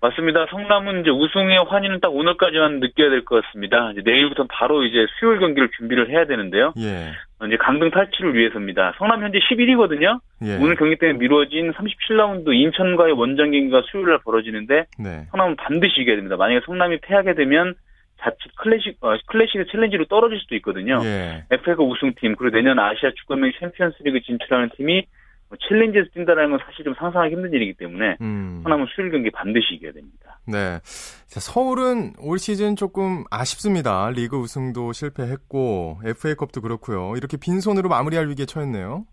맞습니다. 0.02 0.46
성남은 0.50 1.02
이제 1.02 1.10
우승의 1.10 1.58
환희는 1.68 2.00
딱 2.00 2.08
오늘까지만 2.14 2.80
느껴야 2.80 3.10
될 3.10 3.22
것 3.26 3.44
같습니다. 3.44 3.90
이제 3.92 4.00
내일부터 4.02 4.46
바로 4.50 4.82
이제 4.82 5.04
수요일 5.18 5.40
경기를 5.40 5.68
준비를 5.76 6.08
해야 6.08 6.24
되는데요. 6.24 6.72
예. 6.78 7.10
어, 7.38 7.46
이제 7.46 7.58
강등 7.58 7.90
탈출을 7.90 8.34
위해서입니다. 8.34 8.94
성남 8.96 9.22
현재 9.22 9.38
11위거든요. 9.40 10.20
예. 10.42 10.56
오늘 10.56 10.76
경기 10.76 10.96
때문에 10.96 11.18
미뤄진 11.18 11.72
37라운드 11.72 12.48
인천과의 12.50 13.12
원정 13.12 13.50
경기가 13.50 13.82
수요일 13.90 14.08
날 14.08 14.20
벌어지는데 14.24 14.86
네. 14.98 15.26
성남은 15.32 15.56
반드시 15.56 16.00
이겨야 16.00 16.16
됩니다. 16.16 16.36
만약에 16.38 16.62
성남이 16.64 17.00
패하게 17.02 17.34
되면 17.34 17.74
자칫 18.20 18.54
클래식 18.56 18.96
어, 19.00 19.16
클래식의 19.26 19.66
챌린지로 19.70 20.06
떨어질 20.06 20.38
수도 20.40 20.54
있거든요. 20.56 21.00
예. 21.04 21.44
FA컵 21.50 21.88
우승팀 21.88 22.36
그리고 22.36 22.56
내년 22.56 22.78
아시아 22.78 23.10
축구연맹 23.16 23.52
챔피언스리그 23.58 24.20
진출하는 24.20 24.70
팀이 24.76 25.06
뭐 25.48 25.58
챌린지에서 25.68 26.08
뛴다라는 26.14 26.50
건 26.50 26.60
사실 26.64 26.84
좀 26.84 26.94
상상하기 26.94 27.34
힘든 27.34 27.52
일이기 27.52 27.74
때문에 27.74 28.16
음. 28.20 28.60
성남은 28.62 28.86
수요일 28.94 29.10
경기 29.10 29.30
반드시 29.30 29.74
이겨야 29.74 29.92
됩니다. 29.92 30.38
네. 30.46 30.78
자, 31.26 31.40
서울은 31.40 32.14
올 32.20 32.38
시즌 32.38 32.76
조금 32.76 33.24
아쉽습니다. 33.30 34.10
리그 34.10 34.36
우승도 34.36 34.92
실패했고 34.92 36.00
FA컵도 36.04 36.60
그렇고요. 36.60 37.14
이렇게 37.16 37.36
빈손으로 37.36 37.88
마무리할 37.88 38.28
위기에 38.28 38.46
처했네요. 38.46 39.04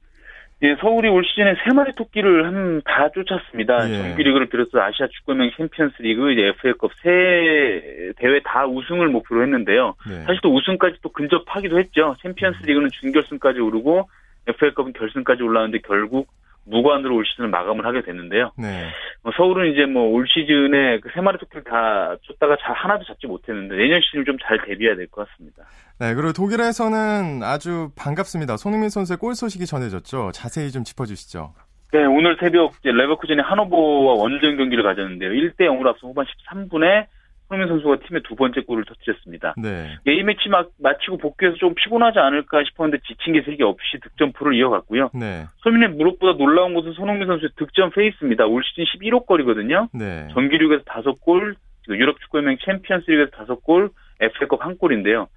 예, 0.64 0.76
서울이 0.82 1.08
올 1.08 1.24
시즌에 1.24 1.56
세 1.64 1.72
마리 1.74 1.94
토끼를 1.94 2.46
한 2.46 2.82
다 2.84 3.10
쫓았습니다. 3.12 3.90
예. 3.92 3.98
정규리그를 4.02 4.48
비롯해서 4.48 4.82
아시아 4.82 5.08
축구연맹 5.08 5.52
챔피언스리그, 5.56 6.32
이제 6.32 6.48
FA컵 6.58 6.92
세 7.04 8.12
대회 8.18 8.40
다 8.44 8.66
우승을 8.66 9.08
목표로 9.10 9.44
했는데요. 9.44 9.94
네. 10.10 10.22
사실 10.24 10.40
또 10.42 10.54
우승까지 10.56 10.98
또 11.04 11.10
근접하기도 11.10 11.78
했죠. 11.78 12.16
챔피언스리그는 12.24 12.90
준결승까지 12.92 13.60
오르고 13.60 14.10
FA컵은 14.48 14.94
결승까지 14.94 15.44
올라왔는데 15.44 15.84
결국 15.88 16.28
무관으로 16.70 17.16
올 17.16 17.26
시즌을 17.26 17.50
마감을 17.50 17.86
하게 17.86 18.02
됐는데요. 18.04 18.52
네. 18.58 18.88
어, 19.24 19.32
서울은 19.36 19.72
이제 19.72 19.86
뭐 19.86 20.04
올 20.12 20.26
시즌에 20.28 21.00
그 21.00 21.10
세 21.14 21.22
마리 21.22 21.38
토끼를 21.38 21.64
다 21.64 22.16
쫓다가 22.24 22.56
자- 22.58 22.74
하나도 22.74 23.04
잡지 23.06 23.26
못했는데 23.28 23.76
내년 23.76 24.02
시즌 24.02 24.26
좀 24.26 24.38
잘 24.44 24.60
대비해야 24.66 24.96
될 24.96 25.08
것 25.08 25.28
같습니다. 25.30 25.64
네, 26.00 26.14
그리고 26.14 26.34
독일에서는 26.34 27.42
아주 27.44 27.90
반갑습니다. 27.98 28.58
손흥민 28.58 28.90
선수의 28.90 29.18
골 29.18 29.34
소식이 29.36 29.66
전해졌죠. 29.66 30.32
자세히 30.34 30.72
좀 30.72 30.84
짚어주시죠. 30.84 31.54
네, 31.94 32.04
오늘 32.04 32.36
새벽 32.40 32.74
이제 32.80 32.92
레버쿠젠이 32.92 33.40
하노버와 33.42 34.14
원정 34.22 34.58
경기를 34.58 34.84
가졌는데요. 34.84 35.30
1대 35.32 35.62
0으로 35.62 35.88
앞선 35.88 36.08
후반 36.08 36.26
13분에 36.26 37.06
손흥민 37.48 37.70
선수가 37.70 38.08
팀의 38.08 38.24
두 38.24 38.36
번째 38.36 38.62
골을 38.62 38.84
터뜨렸습니다. 38.86 39.56
네. 39.58 39.98
A매치 40.08 40.50
막 40.50 40.70
마치고 40.80 41.18
복귀해서 41.18 41.58
좀 41.58 41.74
피곤하지 41.76 42.20
않을까 42.20 42.64
싶었는데 42.66 43.02
지친 43.08 43.34
기색 43.34 43.64
없이 43.64 43.98
득점포를 44.02 44.56
이어갔고요. 44.56 45.12
네. 45.14 45.46
손흥민의 45.64 45.96
무엇보다 45.96 46.38
놀라운 46.38 46.74
것은 46.74 46.94
손흥민 46.94 47.28
선수의 47.28 47.52
득점 47.56 47.92
페이스입니다. 47.92 48.46
올 48.46 48.64
시즌 48.64 48.84
11호 48.84 49.26
골이거든요. 49.26 49.90
네. 49.94 50.28
정규리그에서 50.34 50.84
5골, 50.86 51.56
유럽 51.90 52.20
축구연맹 52.20 52.58
챔피언스리그에서 52.66 53.32
5골, 53.46 53.92
FA컵 54.20 54.62
1골인데요. 54.62 55.28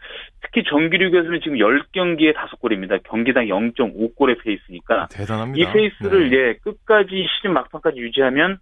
특히 0.41 0.65
정규리그에서는 0.65 1.41
지금 1.43 1.59
10경기에 1.59 2.35
5골입니다. 2.35 3.03
경기당 3.05 3.47
0.5골의 3.47 4.43
페이스니까 4.43 5.09
대단합니다. 5.11 5.71
이 5.71 5.73
페이스를 5.73 6.31
네. 6.31 6.37
예 6.37 6.55
끝까지 6.55 7.11
시즌 7.37 7.53
막판까지 7.53 7.99
유지하면 7.99 8.59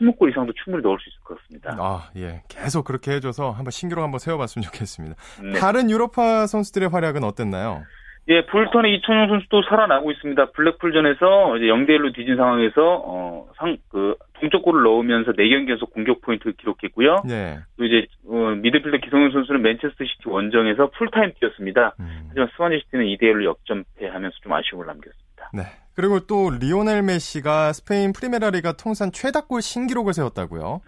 20골 0.00 0.30
이상도 0.30 0.52
충분히 0.64 0.82
넣을 0.82 0.98
수 1.00 1.08
있을 1.08 1.20
것 1.20 1.38
같습니다. 1.38 1.76
아, 1.78 2.10
예. 2.16 2.42
계속 2.48 2.84
그렇게 2.84 3.12
해줘서 3.12 3.50
한번 3.50 3.70
신기록 3.70 4.02
한번 4.02 4.18
세워봤으면 4.18 4.62
좋겠습니다. 4.64 5.16
네. 5.42 5.58
다른 5.58 5.90
유럽파 5.90 6.46
선수들의 6.46 6.88
활약은 6.88 7.24
어땠나요? 7.24 7.84
예, 8.30 8.44
볼턴의 8.44 8.94
이청용 8.96 9.28
선수도 9.28 9.62
살아나고 9.62 10.10
있습니다. 10.10 10.50
블랙풀전에서 10.50 11.56
이제 11.56 11.66
0대 11.66 11.88
1로 11.96 12.14
뒤진 12.14 12.36
상황에서 12.36 13.02
어, 13.06 13.48
상, 13.56 13.78
그 13.90 14.16
동점골을 14.34 14.82
넣으면서 14.82 15.32
4경기 15.32 15.70
연속 15.70 15.94
공격 15.94 16.20
포인트를 16.20 16.52
기록했고요. 16.58 17.22
네. 17.26 17.58
또 17.78 17.84
이제 17.86 18.06
어, 18.28 18.54
미드필더 18.60 18.98
기성용 18.98 19.30
선수는 19.32 19.62
맨체스터 19.62 20.04
시티 20.04 20.28
원정에서 20.28 20.90
풀타임 20.90 21.32
뛰었습니다. 21.40 21.94
음. 22.00 22.24
하지만 22.28 22.48
스완지 22.54 22.80
시티는 22.80 23.06
2대 23.06 23.22
1로 23.22 23.44
역전패하면서 23.44 24.36
좀 24.42 24.52
아쉬움을 24.52 24.86
남겼습니다. 24.86 25.27
네. 25.52 25.62
그리고 25.94 26.20
또 26.20 26.50
리오넬 26.50 27.02
메시가 27.02 27.72
스페인 27.72 28.12
프리메라리가 28.12 28.72
통산 28.72 29.10
최다골 29.10 29.62
신기록을 29.62 30.12
세웠다고요? 30.14 30.80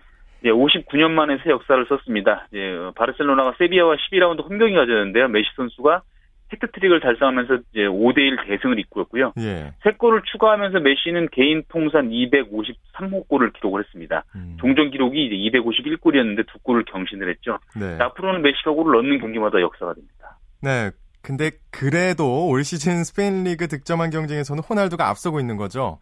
예, 0.44 0.50
59년 0.50 1.10
만에 1.10 1.38
새 1.42 1.50
역사를 1.50 1.84
썼습니다. 1.88 2.46
예, 2.54 2.70
어, 2.76 2.92
바르셀로나가 2.96 3.54
세비야와 3.58 3.96
12라운드 3.96 4.42
홈경기 4.48 4.74
가졌는데요. 4.74 5.28
메시 5.28 5.48
선수가 5.56 6.02
해트트릭을 6.52 7.00
달성하면서 7.00 7.54
이제 7.70 7.80
5대1 7.82 8.46
대승을 8.46 8.78
이끌었고요. 8.80 9.32
예. 9.38 9.72
세 9.82 9.92
골을 9.92 10.22
추가하면서 10.32 10.80
메시는 10.80 11.28
개인 11.30 11.62
통산 11.68 12.10
253호 12.10 13.28
골을 13.28 13.52
기록을 13.52 13.84
했습니다. 13.84 14.24
음. 14.34 14.56
종전 14.60 14.90
기록이 14.90 15.26
이제 15.26 15.58
251골이었는데 15.58 16.46
두 16.48 16.58
골을 16.60 16.84
경신을 16.86 17.28
했죠. 17.30 17.58
네. 17.78 17.98
앞으로는 18.00 18.42
메시가 18.42 18.72
골을 18.72 19.00
넣는 19.02 19.20
경기마다 19.20 19.60
역사가 19.60 19.94
됩니다. 19.94 20.38
네. 20.62 20.90
근데 21.22 21.50
그래도 21.70 22.48
올 22.48 22.64
시즌 22.64 23.04
스페인 23.04 23.44
리그 23.44 23.68
득점왕 23.68 24.10
경쟁에서는 24.10 24.62
호날두가 24.62 25.08
앞서고 25.08 25.38
있는 25.40 25.56
거죠? 25.56 25.98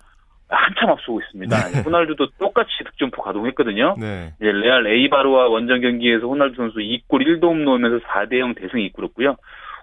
한참 0.48 0.90
앞서고 0.90 1.20
있습니다. 1.20 1.56
네. 1.70 1.80
호날두도 1.82 2.30
똑같이 2.38 2.70
득점포 2.84 3.20
가동했거든요. 3.22 3.96
네. 3.98 4.32
이제 4.40 4.50
레알 4.50 4.86
에이바르와 4.86 5.48
원정 5.48 5.80
경기에서 5.82 6.26
호날두 6.26 6.56
선수 6.56 6.78
2골 6.78 7.26
1도움 7.26 7.64
넣으면서 7.64 7.98
4대 8.06 8.38
0 8.38 8.54
대승 8.54 8.80
이끌었고요. 8.80 9.36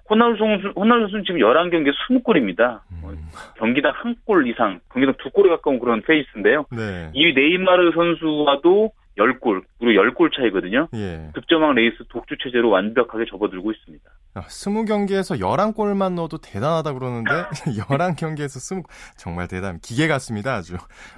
호날두 0.09 0.37
선수, 0.37 0.67
호날두 0.75 1.03
선수는 1.11 1.23
지금 1.25 1.39
11경기에 1.41 1.91
20골입니다. 2.09 2.79
음. 2.91 3.27
경기당 3.57 3.91
한 3.95 4.15
골 4.25 4.47
이상, 4.47 4.79
경기당 4.91 5.13
두 5.21 5.29
골에 5.29 5.49
가까운 5.49 5.79
그런 5.79 6.01
페이스인데요. 6.01 6.65
네. 6.71 7.11
이 7.13 7.33
네이마르 7.33 7.91
선수와도 7.93 8.91
10골, 9.17 9.63
무려 9.79 10.01
10골 10.01 10.35
차이거든요. 10.35 10.87
예. 10.93 11.31
득점왕 11.33 11.75
레이스 11.75 12.03
독주 12.09 12.35
체제로 12.43 12.69
완벽하게 12.69 13.25
접어들고 13.29 13.71
있습니다. 13.71 14.03
아, 14.35 14.41
20경기에서 14.41 15.39
11골만 15.39 16.13
넣어도 16.15 16.37
대단하다 16.37 16.93
그러는데 16.93 17.31
11경기에서 17.79 18.57
20 18.57 18.83
정말 19.17 19.47
대단 19.47 19.79
기계 19.79 20.07
같습니다. 20.07 20.55
아주. 20.55 20.75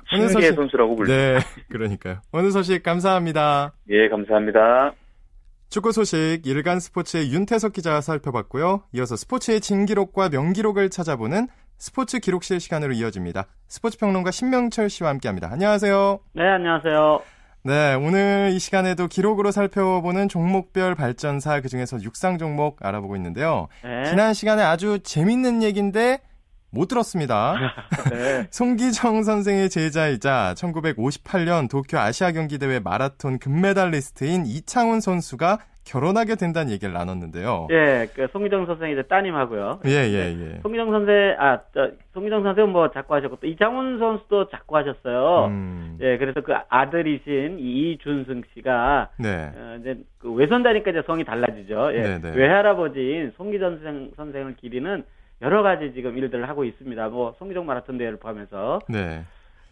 신기의 0.10 0.30
소식... 0.30 0.56
선수라고 0.56 0.96
불리죠. 0.96 1.14
네, 1.14 1.40
그러니까요. 1.70 2.22
오늘 2.32 2.52
소식 2.52 2.84
감사합니다. 2.84 3.74
예, 3.90 4.08
감사합니다. 4.10 4.94
축구 5.70 5.92
소식 5.92 6.46
일간 6.46 6.80
스포츠의 6.80 7.32
윤태석 7.34 7.74
기자가 7.74 8.00
살펴봤고요. 8.02 8.84
이어서 8.94 9.16
스포츠의 9.16 9.60
진기록과 9.60 10.30
명기록을 10.30 10.90
찾아보는 10.90 11.48
스포츠 11.78 12.20
기록실 12.20 12.60
시간으로 12.60 12.94
이어집니다. 12.94 13.48
스포츠 13.68 13.98
평론가 13.98 14.32
신명철 14.32 14.90
씨와 14.90 15.10
함께합니다. 15.10 15.50
안녕하세요. 15.52 16.20
네, 16.34 16.44
안녕하세요. 16.48 17.37
네, 17.68 17.96
오늘 17.96 18.52
이 18.54 18.60
시간에도 18.60 19.10
기록으로 19.10 19.52
살펴보는 19.52 20.30
종목별 20.30 20.96
발전사 20.96 21.60
그중에서 21.60 22.02
육상 22.02 22.38
종목 22.38 22.78
알아보고 22.80 23.18
있는데요. 23.18 23.68
네. 23.84 24.06
지난 24.06 24.34
시간에 24.34 24.64
아주 24.64 25.00
재밌는 25.04 25.62
얘기인데 25.64 26.22
못 26.70 26.88
들었습니다. 26.88 27.58
네. 28.10 28.48
송기정 28.52 29.24
선생의 29.24 29.70
제자이자 29.70 30.56
1958년 30.58 31.70
도쿄 31.70 32.00
아시아 32.00 32.32
경기 32.32 32.58
대회 32.58 32.80
마라톤 32.80 33.38
금메달리스트인 33.38 34.46
이창훈 34.46 35.02
선수가 35.02 35.60
결혼하게 35.88 36.36
된다는 36.36 36.72
얘기를 36.72 36.94
나눴는데요. 36.94 37.68
예, 37.72 38.08
그 38.14 38.28
송기정 38.34 38.66
선생의 38.66 38.94
이제 38.94 39.04
따님하고요. 39.04 39.80
예, 39.86 39.90
예, 39.90 40.36
예. 40.38 40.60
송기정 40.62 40.92
선생, 40.92 41.36
아, 41.40 41.62
저, 41.74 41.92
송기정 42.14 42.44
선생은 42.44 42.72
뭐 42.72 42.92
작고 42.92 43.16
하셨고 43.16 43.38
또 43.38 43.48
이창훈 43.48 43.98
선수도 43.98 44.50
작고 44.50 44.76
하셨어요. 44.76 45.46
음. 45.48 45.98
예, 46.02 46.18
그래서 46.18 46.42
그 46.42 46.54
아들이신 46.68 47.60
이준승 47.60 48.44
씨가 48.54 49.10
네. 49.18 49.52
어, 49.56 49.78
이제 49.80 49.98
그 50.20 50.32
외손자니까 50.34 50.92
이제 50.92 51.02
성이 51.08 51.24
달라지죠. 51.24 51.90
예. 51.94 52.02
네, 52.02 52.22
네. 52.22 52.36
외할아버지인 52.36 53.34
송기정 53.38 53.78
선생, 53.78 54.12
선생을 54.18 54.56
기리는 54.58 55.04
여러 55.42 55.64
가지 55.64 55.94
지금 55.94 56.18
일들을 56.18 56.50
하고 56.50 56.66
있습니다. 56.66 57.10
뭐 57.10 57.34
송기정 57.40 57.66
마라톤 57.66 57.98
대회를 57.98 58.18
포함해서. 58.18 58.80
네. 58.90 59.24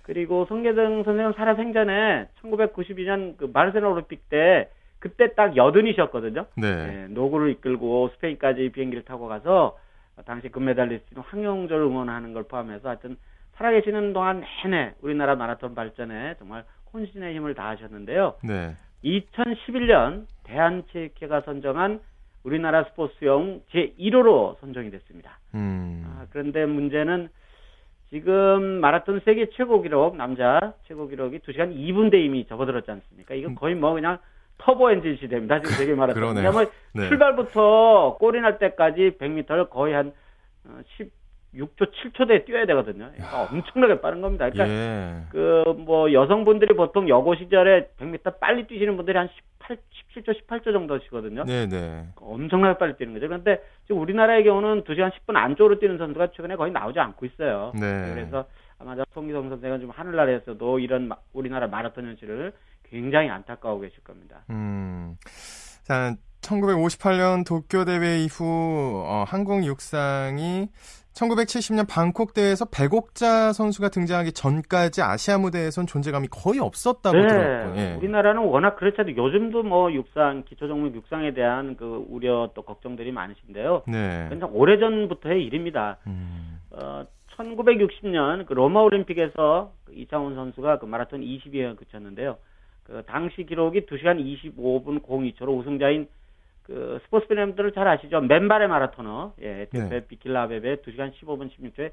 그리고 0.03 0.45
송기정 0.45 1.03
선생은 1.03 1.33
살아 1.33 1.55
생전에 1.55 2.27
1992년 2.41 3.35
그 3.37 3.51
바르셀로나 3.51 3.93
올림픽 3.93 4.29
때 4.29 4.69
그때 5.05 5.35
딱 5.35 5.55
여든이셨거든요. 5.55 6.47
네. 6.57 6.87
네. 6.87 7.07
노구를 7.09 7.51
이끌고 7.51 8.09
스페인까지 8.15 8.69
비행기를 8.69 9.05
타고 9.05 9.27
가서 9.27 9.77
당시 10.25 10.49
금메달리스트 10.49 11.13
황영조를 11.19 11.85
응원하는 11.85 12.33
걸 12.33 12.41
포함해서 12.45 12.89
하여튼 12.89 13.15
살아계시는 13.53 14.13
동안 14.13 14.43
내내 14.63 14.95
우리나라 15.03 15.35
마라톤 15.35 15.75
발전에 15.75 16.33
정말 16.39 16.63
혼신의 16.91 17.35
힘을 17.35 17.53
다하셨는데요. 17.53 18.37
네. 18.45 18.75
2011년 19.03 20.25
대한체육회가 20.43 21.41
선정한 21.41 21.99
우리나라 22.41 22.85
스포츠용 22.85 23.61
제1호로 23.71 24.59
선정이 24.59 24.89
됐습니다. 24.89 25.37
음. 25.53 26.03
아, 26.07 26.25
그런데 26.31 26.65
문제는 26.65 27.29
지금 28.09 28.79
마라톤 28.81 29.21
세계 29.23 29.51
최고 29.51 29.83
기록 29.83 30.15
남자 30.15 30.73
최고 30.87 31.07
기록이 31.07 31.39
2시간 31.39 31.75
2분 31.75 32.09
대 32.09 32.19
이미 32.19 32.47
접어들었지 32.47 32.89
않습니까? 32.89 33.35
이건 33.35 33.53
거의 33.53 33.75
뭐 33.75 33.93
그냥 33.93 34.17
터보 34.57 34.91
엔진 34.91 35.17
시대입니다. 35.17 35.61
지금 35.61 35.75
세계 35.75 35.95
마라톤. 35.95 36.35
그러면 36.35 36.67
네. 36.93 37.07
출발부터 37.09 38.17
골이 38.19 38.39
날 38.41 38.57
때까지 38.57 39.17
100m를 39.19 39.69
거의 39.69 39.93
한 39.93 40.13
10, 40.97 41.03
어, 41.03 41.25
6초, 41.55 41.91
7초대에 41.91 42.45
뛰어야 42.45 42.65
되거든요. 42.65 43.09
그러니까 43.13 43.43
엄청나게 43.43 44.01
빠른 44.01 44.21
겁니다. 44.21 44.49
그러니까 44.49 44.73
예. 44.73 45.23
그뭐 45.29 46.11
여성분들이 46.11 46.75
보통 46.75 47.07
여고 47.07 47.35
시절에 47.35 47.89
100m 47.99 48.39
빨리 48.39 48.67
뛰시는 48.67 48.95
분들이 48.97 49.17
한 49.17 49.29
18, 49.59 49.77
17초, 50.15 50.41
18초 50.41 50.73
정도시거든요. 50.73 51.45
네네. 51.45 51.67
네. 51.67 52.07
엄청나게 52.15 52.77
빨리 52.77 52.95
뛰는 52.97 53.13
거죠. 53.13 53.27
그런데 53.27 53.61
지금 53.87 54.01
우리나라의 54.01 54.43
경우는 54.43 54.83
2시간 54.83 55.11
10분 55.11 55.35
안쪽으로 55.35 55.79
뛰는 55.79 55.97
선수가 55.97 56.31
최근에 56.31 56.55
거의 56.55 56.71
나오지 56.71 56.99
않고 56.99 57.25
있어요. 57.25 57.71
네. 57.79 58.11
그래서 58.13 58.45
아마 58.79 58.95
송기성 59.13 59.49
선수가 59.49 59.79
좀 59.79 59.89
하늘나라에서도 59.91 60.79
이런 60.79 61.09
우리나라 61.33 61.67
마라톤 61.67 62.05
현실을 62.05 62.51
굉장히 62.95 63.29
안타까워 63.29 63.79
계실 63.81 64.01
겁니다. 64.03 64.43
음. 64.49 65.17
자, 65.83 66.15
1958년 66.41 67.45
도쿄 67.45 67.83
대회 67.83 68.19
이후 68.19 69.03
어, 69.05 69.25
한국 69.27 69.65
육상이 69.65 70.69
1970년 71.13 71.87
방콕 71.89 72.33
대회에서 72.33 72.65
백옥자 72.65 73.53
선수가 73.53 73.89
등장하기 73.89 74.33
전까지 74.33 75.01
아시아 75.01 75.37
무대에선 75.37 75.87
존재감이 75.87 76.27
거의 76.29 76.59
없었다고 76.59 77.17
네, 77.17 77.27
들었고. 77.27 77.77
예. 77.77 77.95
우리나라는 77.95 78.43
워낙 78.43 78.75
그렇지 78.75 78.97
않도 78.99 79.15
요즘도 79.15 79.63
뭐 79.63 79.91
육상 79.93 80.43
기초 80.45 80.67
종목 80.67 80.93
육상에 80.93 81.33
대한 81.33 81.77
그 81.77 82.05
우려 82.09 82.51
또 82.53 82.63
걱정들이 82.63 83.11
많으신데요. 83.11 83.83
네. 83.87 84.27
굉장 84.29 84.49
오래 84.53 84.77
전부터의 84.77 85.43
일입니다. 85.43 85.97
음. 86.07 86.59
어, 86.71 87.05
1960년 87.37 88.45
그 88.45 88.53
로마 88.53 88.81
올림픽에서 88.81 89.71
그 89.85 89.93
이창훈 89.93 90.35
선수가 90.35 90.79
그 90.79 90.85
마라톤 90.85 91.21
20위에 91.21 91.77
그쳤는데요. 91.77 92.37
그 92.85 93.03
당시 93.07 93.43
기록이 93.45 93.81
2시간 93.81 94.23
25분 94.23 95.01
02초로 95.01 95.57
우승자인 95.57 96.07
그 96.63 96.99
스포츠 97.03 97.27
팬분들을 97.27 97.73
잘 97.73 97.87
아시죠? 97.87 98.21
맨발의 98.21 98.67
마라토너, 98.67 99.33
예, 99.41 99.67
네. 99.71 100.07
비킬라베베 100.07 100.77
2시간 100.77 101.11
15분 101.13 101.49
16초에 101.51 101.91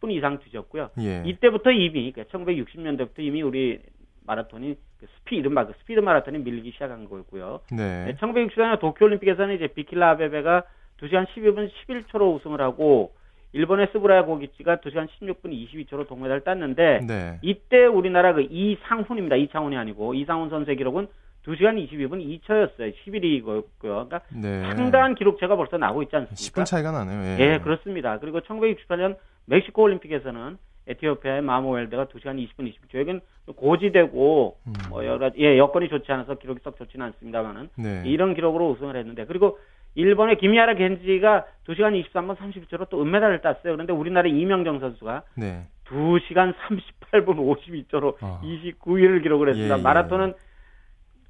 10분 0.00 0.10
이상 0.10 0.38
뒤졌고요. 0.40 0.90
예. 1.00 1.22
이때부터 1.24 1.70
이미, 1.70 2.12
그러니까 2.12 2.38
1960년대부터 2.38 3.20
이미 3.20 3.42
우리 3.42 3.80
마라톤이 4.26 4.76
그 4.98 5.06
스피, 5.16 5.36
이른바 5.36 5.66
그 5.66 5.74
스피드 5.80 6.00
마라톤이 6.00 6.38
밀리기 6.38 6.72
시작한 6.72 7.08
거였고요. 7.08 7.60
네. 7.72 8.04
네 8.04 8.14
1960년 8.16 8.78
도쿄 8.80 9.06
올림픽에서는 9.06 9.54
이제 9.54 9.66
비킬라베베가 9.68 10.64
2시간 11.00 11.26
12분 11.28 11.70
11초로 11.88 12.34
우승을 12.36 12.60
하고 12.60 13.14
일본의 13.52 13.88
스브라야 13.92 14.24
고기치가 14.24 14.76
2시간 14.76 15.08
16분 15.20 15.52
22초로 15.52 16.08
동메달을 16.08 16.42
땄는데 16.42 17.00
네. 17.06 17.38
이때 17.42 17.84
우리나라 17.84 18.32
그 18.32 18.46
이상훈입니다. 18.50 19.36
이창훈이 19.36 19.76
아니고 19.76 20.14
이상훈 20.14 20.48
선수의 20.48 20.76
기록은 20.76 21.06
2시간 21.46 21.76
22분 21.76 22.40
2초였어요. 22.40 22.94
11위고요. 23.04 23.64
그러니까 23.78 24.20
네. 24.34 24.62
상당한 24.62 25.14
기록체가 25.14 25.56
벌써 25.56 25.76
나오고 25.76 26.02
있지 26.04 26.16
않습니까? 26.16 26.62
10분 26.62 26.66
차이가 26.66 26.92
나네요. 26.92 27.20
예. 27.22 27.54
예, 27.54 27.58
그렇습니다. 27.58 28.18
그리고 28.20 28.40
1968년 28.40 29.16
멕시코 29.46 29.82
올림픽에서는 29.82 30.56
에티오피아의 30.86 31.42
마모웰드가 31.42 32.06
2시간 32.06 32.38
20분 32.38 32.72
20초. 32.72 32.98
여기는 32.98 33.20
고지되고 33.56 34.56
음. 34.66 34.72
뭐 34.88 35.04
여러 35.04 35.30
예, 35.36 35.58
여건이 35.58 35.88
좋지 35.88 36.10
않아서 36.10 36.36
기록이 36.36 36.60
썩 36.62 36.76
좋지는 36.76 37.06
않습니다만은 37.06 37.68
네. 37.76 38.02
이런 38.06 38.34
기록으로 38.34 38.70
우승을 38.70 38.96
했는데 38.96 39.24
그리고 39.26 39.58
일본의 39.94 40.38
김야라 40.38 40.74
겐지가 40.74 41.44
2시간 41.66 42.02
23분 42.12 42.36
30초로 42.36 42.88
또 42.88 43.02
은메달을 43.02 43.40
땄어요. 43.42 43.72
그런데 43.74 43.92
우리나라 43.92 44.28
이명정 44.28 44.80
선수가 44.80 45.22
네. 45.36 45.66
2시간 45.86 46.54
38분 46.54 47.36
52초로 47.36 48.16
어. 48.20 48.40
29위를 48.42 49.22
기록을 49.22 49.50
했습니다. 49.50 49.74
예, 49.74 49.78
예. 49.78 49.82
마라톤은 49.82 50.34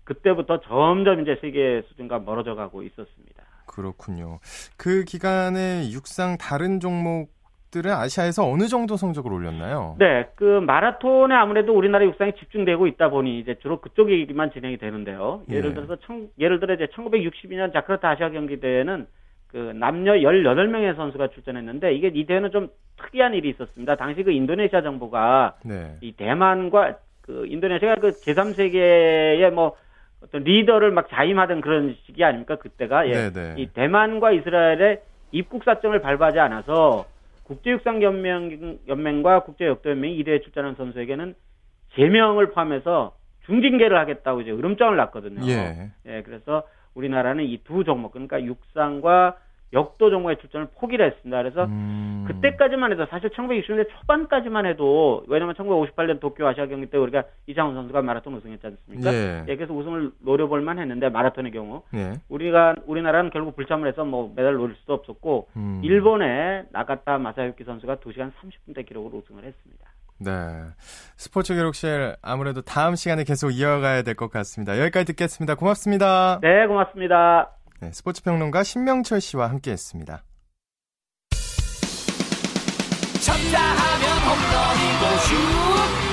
그때부터 0.04 0.60
점점 0.60 1.20
이제 1.22 1.38
세계 1.40 1.82
수준과 1.88 2.20
멀어져 2.20 2.54
가고 2.54 2.82
있었습니다. 2.82 3.42
그렇군요. 3.66 4.38
그 4.76 5.04
기간에 5.04 5.90
육상 5.90 6.36
다른 6.38 6.80
종목 6.80 7.30
들은 7.72 7.90
아시아에서 7.90 8.48
어느 8.48 8.68
정도 8.68 8.96
성적을 8.96 9.32
올렸나요? 9.32 9.96
네, 9.98 10.28
그 10.36 10.60
마라톤에 10.60 11.34
아무래도 11.34 11.74
우리나라 11.74 12.04
육상이 12.04 12.34
집중되고 12.34 12.86
있다 12.86 13.08
보니 13.08 13.40
이제 13.40 13.56
주로 13.62 13.80
그쪽 13.80 14.12
얘기만 14.12 14.52
진행이 14.52 14.76
되는데요. 14.76 15.42
예를 15.50 15.70
네. 15.70 15.74
들어서 15.74 15.96
청, 16.04 16.28
예를 16.38 16.60
들어 16.60 16.74
이제 16.74 16.86
1962년 16.94 17.72
자크르타 17.72 18.10
아시아 18.10 18.28
경기 18.28 18.60
대회는 18.60 19.06
그 19.48 19.72
남녀 19.74 20.12
18명의 20.12 20.94
선수가 20.96 21.28
출전했는데 21.28 21.94
이게 21.94 22.10
이 22.14 22.26
대회는 22.26 22.52
좀 22.52 22.68
특이한 23.02 23.34
일이 23.34 23.48
있었습니다. 23.50 23.96
당시 23.96 24.22
그 24.22 24.30
인도네시아 24.30 24.82
정부가 24.82 25.56
네. 25.64 25.96
이 26.02 26.12
대만과 26.12 26.98
그 27.22 27.46
인도네시아가 27.48 28.00
그 28.00 28.10
제3세계의 28.10 29.50
뭐 29.50 29.76
어떤 30.22 30.44
리더를 30.44 30.90
막 30.90 31.08
자임하던 31.08 31.62
그런 31.62 31.96
시기 32.04 32.22
아닙니까 32.22 32.56
그때가 32.56 33.08
예. 33.08 33.30
네네. 33.30 33.54
이 33.56 33.66
대만과 33.68 34.32
이스라엘의 34.32 35.00
입국 35.32 35.64
사정을 35.64 36.02
밟아지 36.02 36.38
않아서 36.38 37.06
국제육상연맹 37.44 38.78
연맹 38.88 39.22
과 39.22 39.42
국제역도연맹이 39.44 40.18
이대에 40.18 40.40
출전한 40.40 40.74
선수에게는 40.76 41.34
제명을 41.94 42.50
포함해서 42.50 43.16
중징계를 43.46 43.98
하겠다고 43.98 44.42
이제 44.42 44.50
으름장을 44.50 44.96
놨거든요. 44.96 45.46
예. 45.46 45.90
예 46.06 46.22
그래서 46.22 46.62
우리나라는 46.94 47.44
이 47.44 47.58
두 47.64 47.84
종목 47.84 48.12
그러니까 48.12 48.42
육상과 48.42 49.36
역도 49.72 50.10
종목의 50.10 50.38
출전을 50.38 50.68
포기를 50.78 51.06
했습니다. 51.06 51.42
그래서 51.42 51.64
음... 51.64 52.24
그때까지만 52.28 52.92
해도 52.92 53.06
사실 53.06 53.30
1960년대 53.30 53.88
초반까지만 53.88 54.66
해도 54.66 55.24
왜냐면 55.28 55.54
1958년 55.54 56.20
도쿄 56.20 56.46
아시아 56.46 56.66
경기 56.66 56.86
때 56.86 56.98
우리가 56.98 57.24
이장훈 57.46 57.74
선수가 57.74 58.02
마라톤 58.02 58.34
우승했지 58.34 58.66
않습니까? 58.66 59.12
예. 59.12 59.44
예 59.48 59.56
그래서 59.56 59.72
우승을 59.72 60.12
노려볼 60.20 60.60
만 60.60 60.78
했는데 60.78 61.08
마라톤의 61.08 61.52
경우 61.52 61.82
예. 61.94 62.14
우리가 62.28 62.74
우리나라는 62.86 63.30
결국 63.30 63.56
불참을 63.56 63.88
해서 63.88 64.04
뭐 64.04 64.32
메달 64.36 64.54
노릴 64.54 64.76
수도 64.76 64.94
없었고 64.94 65.48
음... 65.56 65.80
일본의 65.82 66.66
나가타 66.70 67.18
마사유키 67.18 67.64
선수가 67.64 67.96
2시간 67.96 68.32
30분대 68.40 68.86
기록으로 68.86 69.18
우승을 69.18 69.44
했습니다. 69.44 69.86
네. 70.18 70.30
스포츠 71.16 71.54
기록실 71.54 72.14
아무래도 72.22 72.62
다음 72.62 72.94
시간에 72.94 73.24
계속 73.24 73.50
이어가야 73.50 74.02
될 74.02 74.14
것 74.14 74.30
같습니다. 74.30 74.78
여기까지 74.78 75.06
듣겠습니다. 75.06 75.54
고맙습니다. 75.54 76.38
네, 76.42 76.66
고맙습니다. 76.66 77.50
네, 77.82 77.90
스포츠 77.92 78.22
평론가 78.22 78.62
신명철 78.62 79.20
씨와 79.20 79.50
함께 79.50 79.72
했습니다. 79.72 80.22
쳤다 83.20 83.58
하면 83.58 84.18
홈런이고 84.22 85.18
슛 85.26 85.34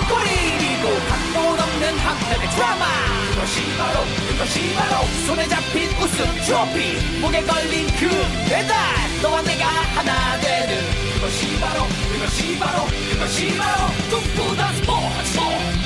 골이고 0.09 0.85
각본 1.09 1.59
없는 1.59 1.97
한편의 1.99 2.49
드라마. 2.55 2.85
그것이 3.29 3.77
바로 3.77 3.99
그것이 4.31 4.73
바로 4.73 5.05
손에 5.27 5.47
잡힌 5.47 5.89
우승 6.01 6.25
트로피. 6.47 7.19
목에 7.21 7.43
걸린 7.43 7.85
그 7.99 8.09
배달 8.49 8.75
너와 9.21 9.43
내가 9.43 9.67
하나 9.67 10.39
되는. 10.39 10.75
그것이 11.13 11.59
바로 11.59 11.83
그것이 12.11 12.57
바로 12.57 12.85
그것이 13.11 13.55
바로 13.55 13.87
꿈꾸던 14.09 14.75
스포츠 14.77 15.78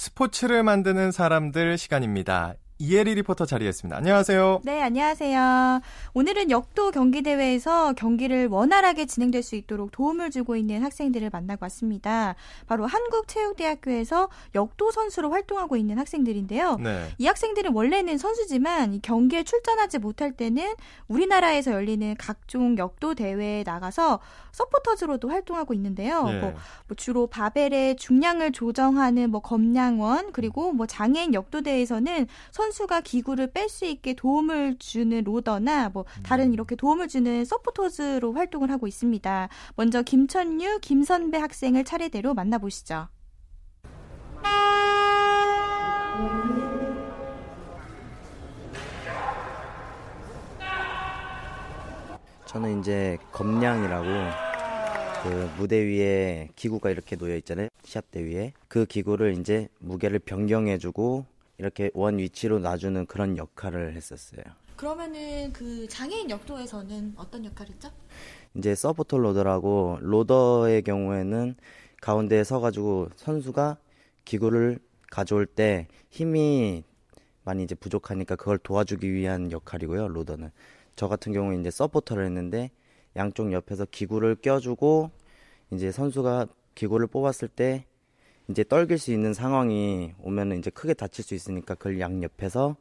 스포츠를 0.00 0.62
만드는 0.62 1.12
사람들 1.12 1.76
시간입니다. 1.76 2.54
이혜리 2.78 3.14
리포터 3.16 3.44
자리했습니다. 3.44 3.98
안녕하세요. 3.98 4.62
네, 4.64 4.80
안녕하세요. 4.80 5.82
오늘은 6.14 6.50
역도 6.50 6.92
경기 6.92 7.20
대회에서 7.20 7.92
경기를 7.92 8.48
원활하게 8.48 9.04
진행될 9.04 9.42
수 9.42 9.54
있도록 9.56 9.90
도움을 9.92 10.30
주고 10.30 10.56
있는 10.56 10.82
학생들을 10.82 11.28
만나고 11.30 11.66
왔습니다. 11.66 12.36
바로 12.66 12.86
한국체육대학교에서 12.86 14.30
역도 14.54 14.92
선수로 14.92 15.30
활동하고 15.30 15.76
있는 15.76 15.98
학생들인데요. 15.98 16.76
네. 16.76 17.10
이 17.18 17.26
학생들은 17.26 17.74
원래는 17.74 18.16
선수지만 18.16 19.00
경기에 19.02 19.42
출전하지 19.42 19.98
못할 19.98 20.32
때는 20.32 20.72
우리나라에서 21.08 21.72
열리는 21.72 22.14
각종 22.18 22.78
역도 22.78 23.14
대회에 23.14 23.62
나가서 23.66 24.20
서포터즈로도 24.52 25.28
활동하고 25.28 25.74
있는데요. 25.74 26.24
네. 26.24 26.40
뭐, 26.40 26.52
뭐 26.88 26.96
주로 26.96 27.26
바벨의 27.26 27.96
중량을 27.96 28.52
조정하는 28.52 29.30
뭐 29.30 29.40
검량원 29.40 30.32
그리고 30.32 30.72
뭐 30.72 30.86
장애인 30.86 31.34
역도 31.34 31.62
대회에서는 31.62 32.26
선 32.50 32.70
선수가 32.70 33.00
기구를 33.00 33.52
뺄 33.52 33.68
수 33.68 33.84
있게 33.84 34.14
도움을 34.14 34.76
주는 34.78 35.22
로더나 35.24 35.90
뭐 35.90 36.04
다른 36.22 36.48
음. 36.48 36.52
이렇게 36.52 36.76
도움을 36.76 37.08
주는 37.08 37.44
서포터즈로 37.44 38.32
활동을 38.32 38.70
하고 38.70 38.86
있습니다. 38.86 39.48
먼저 39.76 40.02
김천유, 40.02 40.78
김선배 40.80 41.38
학생을 41.38 41.84
차례대로 41.84 42.34
만나보시죠. 42.34 43.08
저는 52.50 52.80
이제 52.80 53.16
검량이라고 53.30 54.06
그 55.22 55.50
무대 55.56 55.76
위에 55.76 56.48
기구가 56.56 56.90
이렇게 56.90 57.14
놓여 57.14 57.36
있잖아요. 57.36 57.68
시합대 57.84 58.24
위에 58.24 58.54
그 58.66 58.86
기구를 58.86 59.38
이제 59.38 59.68
무게를 59.78 60.18
변경해 60.18 60.76
주고 60.78 61.26
이렇게 61.58 61.92
원 61.94 62.18
위치로 62.18 62.58
놔주는 62.58 63.06
그런 63.06 63.36
역할을 63.36 63.94
했었어요. 63.94 64.42
그러면은 64.74 65.52
그 65.52 65.86
장애인 65.86 66.28
역도에서는 66.28 67.12
어떤 67.14 67.44
역할이죠? 67.44 67.88
이제 68.56 68.74
서포터 68.74 69.18
로더라고 69.18 69.98
로더의 70.00 70.82
경우에는 70.82 71.54
가운데에 72.00 72.42
서가지고 72.42 73.10
선수가 73.14 73.76
기구를 74.24 74.80
가져올 75.08 75.46
때 75.46 75.86
힘이 76.08 76.82
많이 77.44 77.62
이제 77.62 77.76
부족하니까 77.76 78.34
그걸 78.34 78.58
도와주기 78.58 79.12
위한 79.12 79.52
역할이고요. 79.52 80.08
로더는 80.08 80.50
저 80.96 81.08
같은 81.08 81.32
경우에 81.32 81.56
이제 81.56 81.70
서포터를 81.70 82.24
했는데 82.26 82.70
양쪽 83.16 83.52
옆에서 83.52 83.86
기구를 83.90 84.36
껴주고 84.36 85.10
이제 85.72 85.90
선수가 85.90 86.46
기구를 86.74 87.06
뽑았을 87.06 87.48
때 87.48 87.84
이제 88.48 88.64
떨길 88.64 88.98
수 88.98 89.12
있는 89.12 89.32
상황이 89.32 90.12
오면은 90.20 90.58
이제 90.58 90.70
크게 90.70 90.94
다칠 90.94 91.24
수 91.24 91.34
있으니까 91.34 91.74
그걸 91.74 92.00
양 92.00 92.22
옆에서 92.22 92.76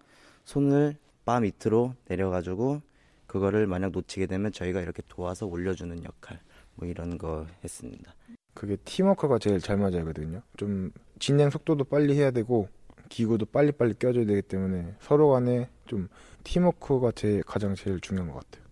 손을 0.45 0.95
바 1.25 1.39
밑으로 1.39 1.93
내려가지고 2.07 2.81
그거를 3.27 3.67
만약 3.67 3.91
놓치게 3.91 4.25
되면 4.25 4.51
저희가 4.51 4.81
이렇게 4.81 5.03
도와서 5.07 5.45
올려주는 5.45 6.03
역할 6.03 6.39
뭐 6.75 6.87
이런 6.87 7.17
거 7.19 7.45
했습니다. 7.63 8.15
그게 8.55 8.75
팀워크가 8.77 9.37
제일 9.37 9.59
잘 9.59 9.77
맞아야 9.77 10.01
하거든요. 10.01 10.41
좀 10.57 10.91
진행 11.19 11.51
속도도 11.51 11.83
빨리 11.83 12.15
해야 12.15 12.31
되고 12.31 12.67
기구도 13.09 13.45
빨리빨리 13.47 13.95
껴줘야 13.95 14.25
되기 14.25 14.41
때문에 14.41 14.95
서로 15.01 15.29
간에 15.29 15.69
좀 15.85 16.07
팀워크가 16.43 17.11
제 17.11 17.41
가장 17.45 17.75
제일 17.75 17.99
중요한 17.99 18.31
것 18.31 18.35
같아요. 18.35 18.68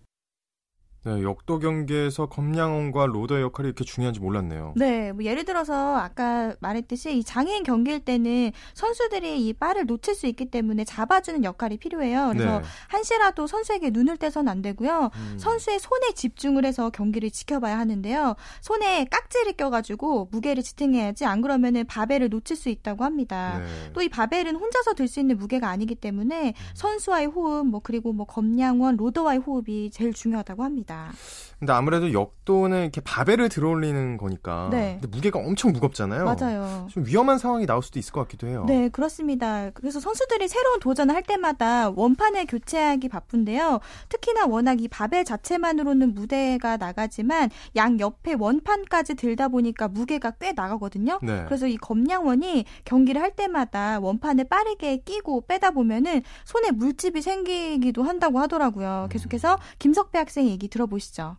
네, 1.04 1.22
역도 1.22 1.60
경기에서 1.60 2.26
검량원과 2.26 3.06
로더의 3.06 3.42
역할이 3.42 3.68
이렇게 3.68 3.84
중요한지 3.84 4.20
몰랐네요. 4.20 4.74
네, 4.76 5.12
뭐 5.12 5.24
예를 5.24 5.44
들어서 5.44 5.96
아까 5.96 6.54
말했듯이 6.60 7.18
이 7.18 7.24
장애인 7.24 7.62
경기일 7.62 8.00
때는 8.00 8.52
선수들이 8.74 9.46
이 9.46 9.52
발을 9.52 9.86
놓칠 9.86 10.14
수 10.14 10.26
있기 10.26 10.46
때문에 10.46 10.84
잡아주는 10.84 11.44
역할이 11.44 11.78
필요해요. 11.78 12.30
그래서 12.32 12.58
네. 12.58 12.64
한시라도 12.88 13.46
선수에게 13.46 13.90
눈을 13.90 14.16
떼선 14.16 14.48
안 14.48 14.60
되고요. 14.60 15.10
음. 15.14 15.38
선수의 15.38 15.78
손에 15.78 16.12
집중을 16.14 16.64
해서 16.64 16.90
경기를 16.90 17.30
지켜봐야 17.30 17.78
하는데요. 17.78 18.34
손에 18.60 19.06
깍지를 19.06 19.52
껴가지고 19.54 20.28
무게를 20.30 20.62
지탱해야지 20.62 21.24
안 21.24 21.40
그러면은 21.40 21.86
바벨을 21.86 22.28
놓칠 22.28 22.56
수 22.56 22.68
있다고 22.68 23.04
합니다. 23.04 23.60
네. 23.60 23.92
또이 23.92 24.08
바벨은 24.08 24.56
혼자서 24.56 24.94
들 24.94 25.08
수 25.08 25.20
있는 25.20 25.38
무게가 25.38 25.70
아니기 25.70 25.94
때문에 25.94 26.48
음. 26.48 26.52
선수와의 26.74 27.28
호흡, 27.28 27.66
뭐 27.66 27.80
그리고 27.82 28.12
뭐 28.12 28.26
검량원, 28.26 28.96
로더와의 28.98 29.38
호흡이 29.38 29.90
제일 29.90 30.12
중요하다고 30.12 30.62
합니다. 30.62 30.87
같습니다. 30.88 31.12
근데 31.58 31.72
아무래도 31.72 32.12
역도는 32.12 32.82
이렇게 32.82 33.00
바벨을 33.00 33.48
들어올리는 33.48 34.16
거니까. 34.16 34.68
네. 34.70 34.98
근데 35.00 35.08
무게가 35.08 35.40
엄청 35.40 35.72
무겁잖아요. 35.72 36.24
맞아요. 36.24 36.86
좀 36.88 37.04
위험한 37.04 37.38
상황이 37.38 37.66
나올 37.66 37.82
수도 37.82 37.98
있을 37.98 38.12
것 38.12 38.20
같기도 38.22 38.46
해요. 38.46 38.64
네, 38.68 38.88
그렇습니다. 38.88 39.70
그래서 39.74 39.98
선수들이 39.98 40.46
새로운 40.46 40.78
도전을 40.78 41.14
할 41.14 41.24
때마다 41.24 41.90
원판을 41.90 42.46
교체하기 42.46 43.08
바쁜데요. 43.08 43.80
특히나 44.08 44.46
워낙 44.46 44.80
이 44.80 44.86
바벨 44.86 45.24
자체만으로는 45.24 46.14
무대가 46.14 46.76
나가지만 46.76 47.50
양 47.74 47.98
옆에 47.98 48.34
원판까지 48.38 49.16
들다 49.16 49.48
보니까 49.48 49.88
무게가 49.88 50.30
꽤 50.32 50.52
나가거든요. 50.52 51.18
네. 51.22 51.44
그래서 51.46 51.66
이 51.66 51.76
검량원이 51.76 52.66
경기를 52.84 53.20
할 53.20 53.34
때마다 53.34 53.98
원판을 53.98 54.44
빠르게 54.44 54.98
끼고 54.98 55.46
빼다 55.46 55.72
보면은 55.72 56.22
손에 56.44 56.70
물집이 56.70 57.20
생기기도 57.20 58.04
한다고 58.04 58.38
하더라고요. 58.38 59.06
음. 59.06 59.08
계속해서 59.08 59.58
김석배 59.80 60.18
학생 60.18 60.46
얘기 60.46 60.68
들어보시죠. 60.68 61.36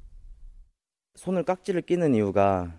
손을 1.19 1.43
깍지를 1.43 1.81
끼는 1.81 2.15
이유가 2.15 2.73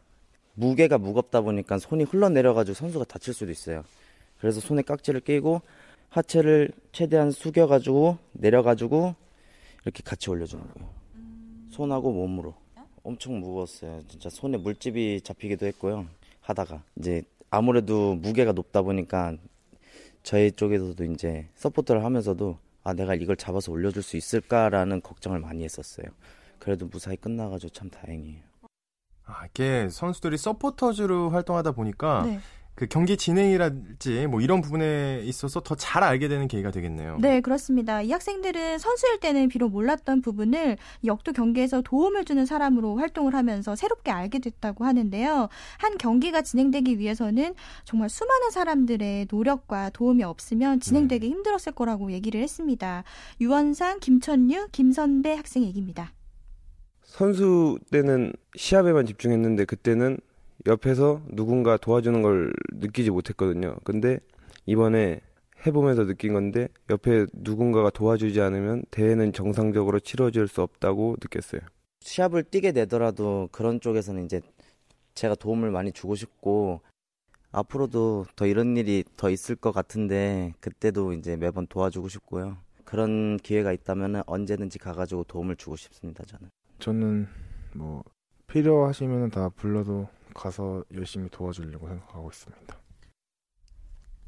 무게가 0.54 0.96
무겁다 0.96 1.42
보니까 1.42 1.78
손이 1.78 2.04
흘러내려가지고 2.04 2.74
선수가 2.74 3.04
다칠 3.04 3.34
수도 3.34 3.52
있어요. 3.52 3.84
그래서 4.40 4.60
손에 4.60 4.80
깍지를 4.80 5.20
끼고 5.20 5.60
하체를 6.08 6.70
최대한 6.90 7.32
숙여가지고 7.32 8.16
내려가지고 8.32 9.14
이렇게 9.84 10.02
같이 10.02 10.30
올려주는 10.30 10.64
거예요. 10.64 10.88
손하고 11.68 12.12
몸으로. 12.12 12.54
엄청 13.02 13.40
무거웠어요. 13.40 14.02
진짜 14.08 14.30
손에 14.30 14.56
물집이 14.56 15.20
잡히기도 15.20 15.66
했고요. 15.66 16.06
하다가 16.40 16.82
이제 16.96 17.22
아무래도 17.50 18.14
무게가 18.14 18.52
높다 18.52 18.80
보니까 18.80 19.36
저희 20.22 20.50
쪽에서도 20.50 21.04
이제 21.04 21.46
서포트를 21.56 22.04
하면서도 22.04 22.56
아 22.84 22.94
내가 22.94 23.14
이걸 23.14 23.36
잡아서 23.36 23.70
올려줄 23.70 24.02
수 24.02 24.16
있을까라는 24.16 25.02
걱정을 25.02 25.40
많이 25.40 25.62
했었어요. 25.62 26.06
그래도 26.60 26.86
무사히 26.86 27.16
끝나가지고 27.16 27.72
참 27.72 27.90
다행이에요. 27.90 28.42
아, 29.24 29.46
이게 29.46 29.88
선수들이 29.88 30.36
서포터즈로 30.38 31.30
활동하다 31.30 31.72
보니까 31.72 32.22
네. 32.26 32.40
그 32.74 32.86
경기 32.86 33.16
진행이랄지 33.18 34.26
뭐 34.28 34.40
이런 34.40 34.62
부분에 34.62 35.20
있어서 35.24 35.60
더 35.60 35.74
잘 35.74 36.02
알게 36.02 36.28
되는 36.28 36.48
계기가 36.48 36.70
되겠네요. 36.70 37.18
네, 37.20 37.40
그렇습니다. 37.42 38.00
이 38.00 38.10
학생들은 38.10 38.78
선수일 38.78 39.20
때는 39.20 39.48
비록 39.48 39.70
몰랐던 39.70 40.22
부분을 40.22 40.78
역도 41.04 41.32
경기에서 41.32 41.82
도움을 41.82 42.24
주는 42.24 42.46
사람으로 42.46 42.96
활동을 42.96 43.34
하면서 43.34 43.76
새롭게 43.76 44.10
알게 44.10 44.38
됐다고 44.38 44.84
하는데요. 44.84 45.48
한 45.78 45.98
경기가 45.98 46.40
진행되기 46.42 46.98
위해서는 46.98 47.54
정말 47.84 48.08
수많은 48.08 48.50
사람들의 48.50 49.26
노력과 49.30 49.90
도움이 49.90 50.22
없으면 50.24 50.80
진행되기 50.80 51.28
네. 51.28 51.34
힘들었을 51.34 51.72
거라고 51.74 52.12
얘기를 52.12 52.40
했습니다. 52.40 53.04
유원상, 53.42 54.00
김천유, 54.00 54.68
김선배 54.72 55.34
학생 55.34 55.64
얘기입니다. 55.64 56.12
선수 57.10 57.76
때는 57.90 58.32
시합에만 58.54 59.04
집중했는데 59.04 59.64
그때는 59.64 60.16
옆에서 60.66 61.20
누군가 61.28 61.76
도와주는 61.76 62.22
걸 62.22 62.52
느끼지 62.72 63.10
못했거든요. 63.10 63.76
근데 63.82 64.20
이번에 64.64 65.20
해보면서 65.66 66.06
느낀 66.06 66.32
건데 66.32 66.68
옆에 66.88 67.26
누군가가 67.32 67.90
도와주지 67.90 68.40
않으면 68.40 68.84
대회는 68.92 69.32
정상적으로 69.32 69.98
치러질 69.98 70.46
수 70.46 70.62
없다고 70.62 71.16
느꼈어요. 71.20 71.60
시합을 72.00 72.44
뛰게 72.44 72.70
되더라도 72.72 73.48
그런 73.50 73.80
쪽에서는 73.80 74.24
이제 74.24 74.40
제가 75.14 75.34
도움을 75.34 75.72
많이 75.72 75.90
주고 75.90 76.14
싶고 76.14 76.80
앞으로도 77.50 78.26
더 78.36 78.46
이런 78.46 78.76
일이 78.76 79.02
더 79.16 79.30
있을 79.30 79.56
것 79.56 79.72
같은데 79.72 80.54
그때도 80.60 81.12
이제 81.14 81.36
매번 81.36 81.66
도와주고 81.66 82.08
싶고요. 82.08 82.56
그런 82.84 83.36
기회가 83.36 83.72
있다면 83.72 84.22
언제든지 84.26 84.78
가가지고 84.78 85.24
도움을 85.24 85.56
주고 85.56 85.74
싶습니다. 85.74 86.24
저는. 86.24 86.48
저는 86.80 87.28
뭐 87.74 88.02
필요하시면 88.48 89.30
다 89.30 89.48
불러도 89.50 90.08
가서 90.34 90.84
열심히 90.94 91.28
도와주려고 91.30 91.88
생각하고 91.88 92.30
있습니다. 92.30 92.80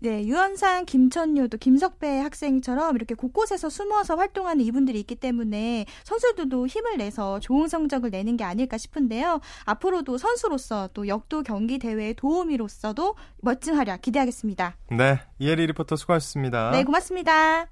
네, 0.02 0.24
유현상, 0.24 0.84
김천효도 0.84 1.58
김석배 1.58 2.18
학생처럼 2.18 2.96
이렇게 2.96 3.14
곳곳에서 3.14 3.70
숨어서 3.70 4.16
활동하는 4.16 4.64
이분들이 4.64 4.98
있기 4.98 5.14
때문에 5.14 5.86
선수들도 6.02 6.66
힘을 6.66 6.98
내서 6.98 7.38
좋은 7.38 7.68
성적을 7.68 8.10
내는 8.10 8.36
게 8.36 8.42
아닐까 8.42 8.78
싶은데요. 8.78 9.40
앞으로도 9.64 10.18
선수로서 10.18 10.88
또 10.92 11.06
역도 11.06 11.44
경기 11.44 11.78
대회의 11.78 12.14
도우미로서도 12.14 13.14
멋진 13.42 13.76
활약 13.76 14.02
기대하겠습니다. 14.02 14.76
네, 14.90 15.20
이혜리 15.38 15.68
리포터 15.68 15.94
수고하셨습니다. 15.94 16.72
네, 16.72 16.82
고맙습니다. 16.82 17.68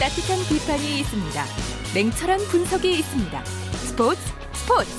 따뜻한 0.00 0.38
비판이 0.48 1.00
있습니다. 1.00 1.44
냉철한 1.94 2.38
분석이 2.50 2.90
있습니다. 2.90 3.44
스포츠 3.44 4.18
스포츠 4.54 4.90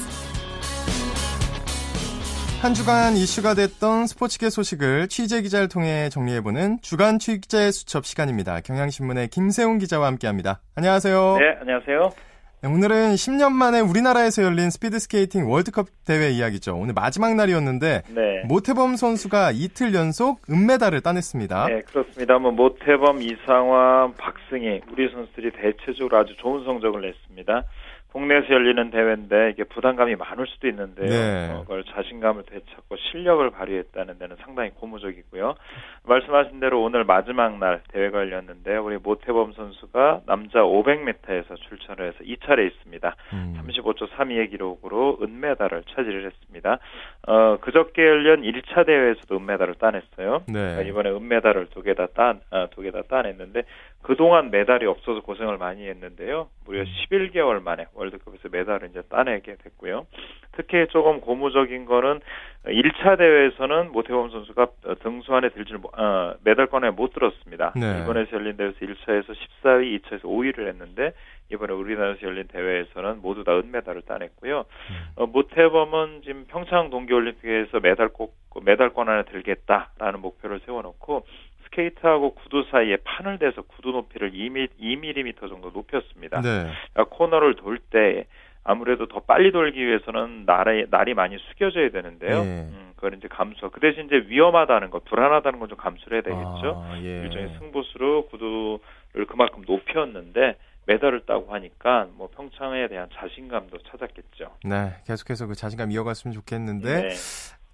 한 2.61 2.75
주간 2.75 3.17
이슈가 3.17 3.55
됐던 3.55 4.05
스포츠계 4.05 4.51
소식을 4.51 5.07
취재 5.07 5.41
기자를 5.41 5.69
통해 5.69 6.09
정리해보는 6.09 6.81
주간 6.83 7.17
취재 7.17 7.71
수첩 7.71 8.05
시간입니다. 8.05 8.61
경향신문의 8.61 9.29
김세훈 9.29 9.79
기자와 9.79 10.05
함께합니다. 10.05 10.61
안녕하세요. 10.75 11.37
네, 11.39 11.45
안녕하세요. 11.61 12.30
네, 12.63 12.69
오늘은 12.69 13.15
10년 13.15 13.53
만에 13.53 13.79
우리나라에서 13.79 14.43
열린 14.43 14.69
스피드 14.69 14.99
스케이팅 14.99 15.49
월드컵 15.49 15.87
대회 16.05 16.29
이야기죠. 16.29 16.75
오늘 16.75 16.93
마지막 16.93 17.33
날이었는데 17.33 18.03
네. 18.13 18.43
모태범 18.47 18.97
선수가 18.97 19.49
이틀 19.55 19.95
연속 19.95 20.41
은메달을 20.47 21.01
따냈습니다. 21.01 21.67
네, 21.69 21.81
그렇습니다. 21.81 22.37
뭐 22.37 22.51
모태범, 22.51 23.23
이상화, 23.23 24.11
박승희 24.15 24.81
우리 24.91 25.09
선수들이 25.11 25.53
대체적으로 25.53 26.19
아주 26.19 26.35
좋은 26.37 26.63
성적을 26.63 27.01
냈습니다. 27.01 27.63
국내에서 28.11 28.49
열리는 28.49 28.89
대회인데 28.91 29.51
이게 29.51 29.63
부담감이 29.63 30.15
많을 30.15 30.45
수도 30.47 30.67
있는데요. 30.67 31.07
네. 31.09 31.49
어, 31.51 31.61
그걸 31.61 31.83
자신감을 31.85 32.43
되찾고 32.43 32.97
실력을 32.97 33.49
발휘했다는 33.51 34.19
데는 34.19 34.35
상당히 34.41 34.69
고무적이고요. 34.71 35.55
말씀하신 36.03 36.59
대로 36.59 36.83
오늘 36.83 37.03
마지막 37.05 37.57
날 37.59 37.81
대회가 37.91 38.19
열렸는데 38.19 38.75
우리 38.77 38.97
모태범 38.97 39.53
선수가 39.53 40.21
남자 40.25 40.59
500m에서 40.59 41.55
출전을 41.69 42.07
해서 42.07 42.17
2차례 42.23 42.67
있습니다. 42.67 43.15
음. 43.33 43.57
35초 43.59 44.09
32의 44.09 44.49
기록으로 44.49 45.17
은메달을 45.21 45.83
차지를 45.95 46.25
했습니다. 46.25 46.79
어, 47.27 47.57
그저께 47.61 48.01
열린 48.05 48.41
1차 48.41 48.85
대회에서도 48.85 49.37
은메달을 49.37 49.75
따냈어요. 49.75 50.43
네. 50.47 50.53
그러니까 50.53 50.81
이번에 50.81 51.09
은메달을 51.11 51.67
두 51.69 51.81
개 51.81 51.93
다 51.93 52.07
따, 52.13 52.35
아, 52.51 52.67
두개 52.71 52.91
다 52.91 53.01
따냈는데 53.09 53.63
그동안 54.01 54.49
메달이 54.49 54.85
없어서 54.87 55.21
고생을 55.21 55.57
많이 55.57 55.87
했는데요. 55.87 56.49
무려 56.65 56.83
11개월 56.83 57.57
음. 57.57 57.63
만에 57.63 57.85
월드컵에서 57.93 58.49
메달을 58.51 58.89
이제 58.89 59.01
따내게 59.03 59.57
됐고요. 59.63 60.07
특히 60.53 60.87
조금 60.89 61.21
고무적인 61.21 61.85
거는 61.85 62.19
1차 62.65 63.17
대회에서는 63.17 63.91
모태범 63.91 64.31
선수가 64.31 64.67
등수 65.01 65.33
안에 65.33 65.49
들지를 65.49 65.79
어, 65.97 66.33
메달권에 66.43 66.91
못 66.91 67.13
들었습니다. 67.13 67.73
네. 67.75 68.01
이번에서 68.01 68.31
열린 68.33 68.57
대회에서 68.57 68.77
1차에서 68.79 69.35
14위, 69.63 70.01
2차에서 70.01 70.23
5위를 70.23 70.67
했는데 70.67 71.13
이번에 71.51 71.73
우리나라에서 71.73 72.21
열린 72.23 72.47
대회에서는 72.47 73.21
모두 73.21 73.43
다 73.43 73.57
은메달을 73.57 74.03
따냈고요. 74.03 74.59
음. 74.59 74.95
어, 75.15 75.25
모태범은 75.27 76.21
지금 76.23 76.45
평창 76.47 76.89
동계올림픽에서 76.89 77.79
메달 77.81 78.09
꼭 78.09 78.35
메달권 78.63 79.07
안에 79.09 79.23
들겠다라는 79.23 80.19
목표를 80.21 80.59
세워놓고 80.65 81.25
스케이트하고 81.71 82.35
구두 82.35 82.65
사이에 82.69 82.97
판을 83.03 83.39
대서 83.39 83.61
구두 83.63 83.91
높이를 83.91 84.31
2mm, 84.31 84.69
2mm 84.79 85.49
정도 85.49 85.71
높였습니다. 85.71 86.41
네. 86.41 86.69
그러니까 86.93 87.15
코너를 87.15 87.55
돌 87.55 87.79
때 87.79 88.25
아무래도 88.63 89.07
더 89.07 89.21
빨리 89.21 89.51
돌기 89.51 89.83
위해서는 89.85 90.43
날이, 90.45 90.85
날이 90.91 91.13
많이 91.15 91.37
숙여져야 91.39 91.89
되는데요. 91.89 92.43
네. 92.43 92.61
음, 92.69 92.91
그걸 92.95 93.15
이제 93.15 93.27
감수. 93.27 93.69
그 93.71 93.79
대신 93.79 94.05
이제 94.05 94.23
위험하다는 94.27 94.91
거, 94.91 94.99
불안하다는 94.99 95.57
건 95.59 95.67
좀 95.69 95.77
감수를 95.79 96.17
해야 96.17 96.21
되겠죠. 96.21 96.83
아, 96.85 96.95
예. 97.01 97.23
일종의 97.23 97.55
승부수로 97.57 98.27
구두를 98.27 99.25
그만큼 99.27 99.63
높였는데 99.65 100.57
메달을 100.85 101.21
따고 101.25 101.53
하니까 101.53 102.07
뭐 102.13 102.29
평창에 102.35 102.87
대한 102.87 103.07
자신감도 103.13 103.79
찾았겠죠. 103.89 104.51
네, 104.65 104.93
계속해서 105.07 105.47
그 105.47 105.55
자신감 105.55 105.91
이어갔으면 105.91 106.33
좋겠는데 106.33 107.01
네. 107.07 107.09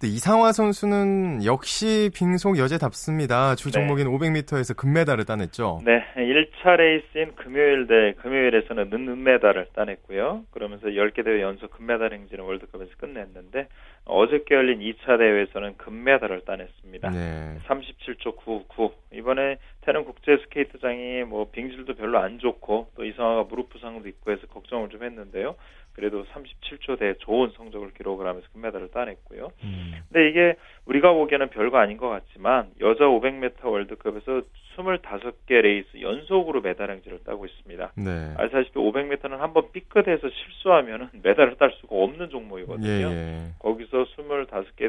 이상화 0.06 0.52
선수는 0.52 1.44
역시 1.44 2.10
빙속 2.14 2.56
여제답습니다. 2.58 3.56
주 3.56 3.72
종목인 3.72 4.06
네. 4.06 4.10
500m에서 4.10 4.76
금메달을 4.76 5.24
따냈죠. 5.24 5.80
네, 5.84 6.04
1차 6.16 6.76
레이스인 6.76 7.34
금요일 7.34 7.88
대 7.88 8.12
금요일에서는 8.22 8.92
은메달을 8.92 9.68
따냈고요. 9.74 10.44
그러면서 10.52 10.86
10개 10.86 11.24
대회 11.24 11.42
연속 11.42 11.72
금메달 11.72 12.12
행진을 12.12 12.44
월드컵에서 12.44 12.92
끝냈는데 12.96 13.66
어저께 14.04 14.54
열린 14.54 14.80
2차 14.80 15.18
대회에서는 15.18 15.76
금메달을 15.78 16.42
따냈습니다. 16.44 17.10
네. 17.10 17.58
37초 17.66 18.36
99. 18.36 18.92
이번에 19.12 19.58
태릉 19.80 20.04
국제 20.04 20.36
스케이트장이 20.44 21.24
뭐 21.24 21.50
빙질도 21.50 21.94
별로 21.94 22.18
안 22.18 22.38
좋고 22.38 22.90
또 22.94 23.04
이상화가 23.04 23.44
무릎 23.44 23.70
부상도 23.70 24.08
있고 24.08 24.30
해서 24.30 24.46
걱정을 24.46 24.90
좀 24.90 25.02
했는데요. 25.02 25.56
그래도 25.98 26.24
37초 26.26 26.96
대 26.96 27.14
좋은 27.18 27.50
성적을 27.56 27.92
기록을 27.94 28.24
하면서 28.24 28.46
금메달을 28.52 28.92
따냈고요. 28.92 29.50
음. 29.64 29.94
근데 30.08 30.28
이게 30.28 30.54
우리가 30.84 31.12
보기에는 31.12 31.50
별거 31.50 31.78
아닌 31.78 31.96
것 31.96 32.08
같지만 32.08 32.70
여자 32.80 33.04
500m 33.04 33.64
월드컵에서 33.64 34.42
25개 34.76 35.60
레이스 35.60 36.00
연속으로 36.00 36.60
메달 36.60 36.92
행진을 36.92 37.24
따고 37.24 37.46
있습니다. 37.46 37.92
네. 37.96 38.34
아시다시피 38.38 38.78
500m는 38.78 39.38
한번 39.38 39.72
삐끗해서 39.72 40.28
실수하면 40.30 41.10
메달을 41.20 41.56
딸 41.56 41.72
수가 41.80 41.96
없는 41.96 42.30
종목이거든요. 42.30 42.88
예, 42.88 43.02
예. 43.02 43.48
거기서 43.58 44.04
25개 44.04 44.88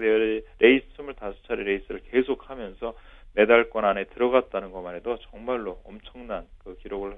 레이스 0.60 0.86
25차례 0.96 1.64
레이스를 1.64 2.02
계속하면서 2.12 2.94
메달권 3.34 3.86
안에 3.86 4.06
들어갔다는 4.06 4.72
것만 4.72 4.96
해도 4.96 5.18
정말로 5.32 5.80
엄청난 5.86 6.46
그 6.64 6.76
기록을 6.82 7.18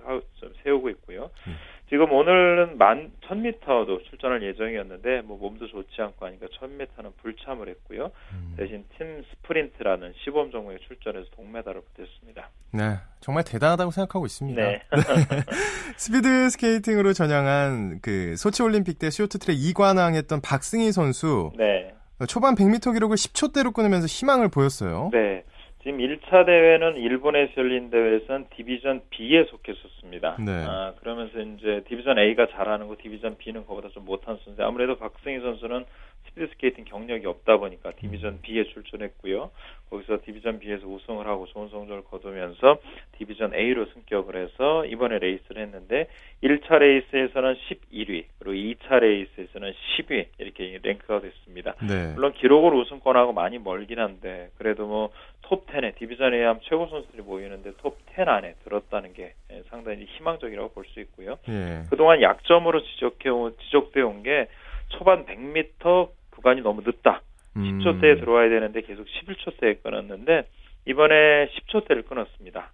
세우고 0.63 0.89
있고요. 0.89 1.31
음. 1.47 1.55
지금 1.89 2.11
오늘은 2.11 2.77
만 2.77 3.11
1000m도 3.27 4.03
출전할 4.09 4.43
예정이었는데 4.43 5.21
뭐 5.21 5.37
몸도 5.37 5.67
좋지 5.67 6.01
않고 6.01 6.25
하니까 6.25 6.47
1000m는 6.47 7.11
불참을 7.17 7.67
했고요. 7.69 8.11
음. 8.33 8.53
대신 8.57 8.85
팀 8.97 9.23
스프린트라는 9.23 10.13
시범 10.23 10.51
종목에 10.51 10.77
출전해서 10.87 11.29
동메달을 11.35 11.81
받았습니다. 11.81 12.49
네, 12.73 12.97
정말 13.19 13.43
대단하다고 13.43 13.91
생각하고 13.91 14.25
있습니다. 14.25 14.61
네. 14.61 14.81
스피드 15.97 16.49
스케이팅으로 16.49 17.13
전향한 17.13 17.99
그 18.01 18.35
소치 18.37 18.63
올림픽 18.63 18.99
때 18.99 19.09
쇼트트랙 19.09 19.57
2관왕했던 19.57 20.41
박승희 20.43 20.91
선수. 20.91 21.51
네. 21.57 21.93
초반 22.27 22.55
100m 22.55 22.93
기록을 22.93 23.17
10초대로 23.17 23.73
끊으면서 23.73 24.05
희망을 24.05 24.49
보였어요. 24.49 25.09
네. 25.11 25.43
지금 25.83 25.97
1차 25.97 26.45
대회는 26.45 26.97
일본에서 26.97 27.53
열린 27.57 27.89
대회에서는 27.89 28.47
디비전 28.55 29.01
B에 29.09 29.45
속했었습니다. 29.45 30.37
네. 30.45 30.51
아, 30.67 30.93
그러면서 30.99 31.39
이제 31.39 31.83
디비전 31.87 32.19
A가 32.19 32.47
잘하는 32.47 32.87
거, 32.87 32.95
디비전 33.01 33.37
B는 33.37 33.65
그보다 33.65 33.89
좀 33.89 34.05
못한 34.05 34.37
선수. 34.43 34.63
아무래도 34.63 34.97
박승희 34.97 35.39
선수는 35.39 35.85
스피드 36.31 36.51
스케이팅 36.53 36.85
경력이 36.85 37.25
없다 37.25 37.57
보니까 37.57 37.91
디비전 37.91 38.41
B에 38.41 38.63
출전했고요. 38.65 39.51
거기서 39.89 40.19
디비전 40.25 40.59
B에서 40.59 40.87
우승을 40.87 41.27
하고 41.27 41.45
좋은 41.47 41.69
성적을 41.69 42.03
거두면서 42.05 42.77
디비전 43.17 43.53
A로 43.53 43.85
승격을 43.87 44.35
해서 44.37 44.85
이번에 44.85 45.19
레이스를 45.19 45.61
했는데 45.63 46.07
1차 46.41 46.79
레이스에서는 46.79 47.55
11위, 47.55 48.25
그리고 48.39 48.53
2차 48.53 48.99
레이스에서는 48.99 49.73
10위 49.73 50.27
이렇게 50.37 50.79
랭크가 50.81 51.19
됐습니다. 51.19 51.75
네. 51.85 52.13
물론 52.13 52.31
기록으로 52.33 52.79
우승권하고 52.79 53.33
많이 53.33 53.59
멀긴 53.59 53.99
한데 53.99 54.49
그래도 54.57 54.87
뭐 54.87 55.11
톱 55.51 55.67
10에 55.67 55.95
디비전 55.95 56.33
A 56.33 56.39
하면 56.43 56.61
최고 56.63 56.87
선수들이 56.87 57.23
모이는데 57.23 57.73
톱 57.81 57.97
10 58.15 58.25
안에 58.25 58.55
들었다는 58.63 59.11
게 59.11 59.33
상당히 59.69 60.05
희망적이라고 60.05 60.71
볼 60.71 60.85
수 60.85 61.01
있고요. 61.01 61.37
네. 61.45 61.83
그동안 61.89 62.21
약점으로 62.21 62.81
지적해 62.83 63.29
지적돼 63.65 64.01
온게 64.01 64.47
초반 64.89 65.25
100m 65.25 66.09
구간이 66.31 66.61
너무 66.61 66.81
늦다. 66.85 67.21
10초대에 67.55 68.15
음. 68.15 68.19
들어와야 68.19 68.49
되는데 68.49 68.81
계속 68.81 69.05
11초대에 69.05 69.83
끊었는데 69.83 70.47
이번에 70.85 71.49
10초대를 71.49 72.07
끊었습니다. 72.07 72.71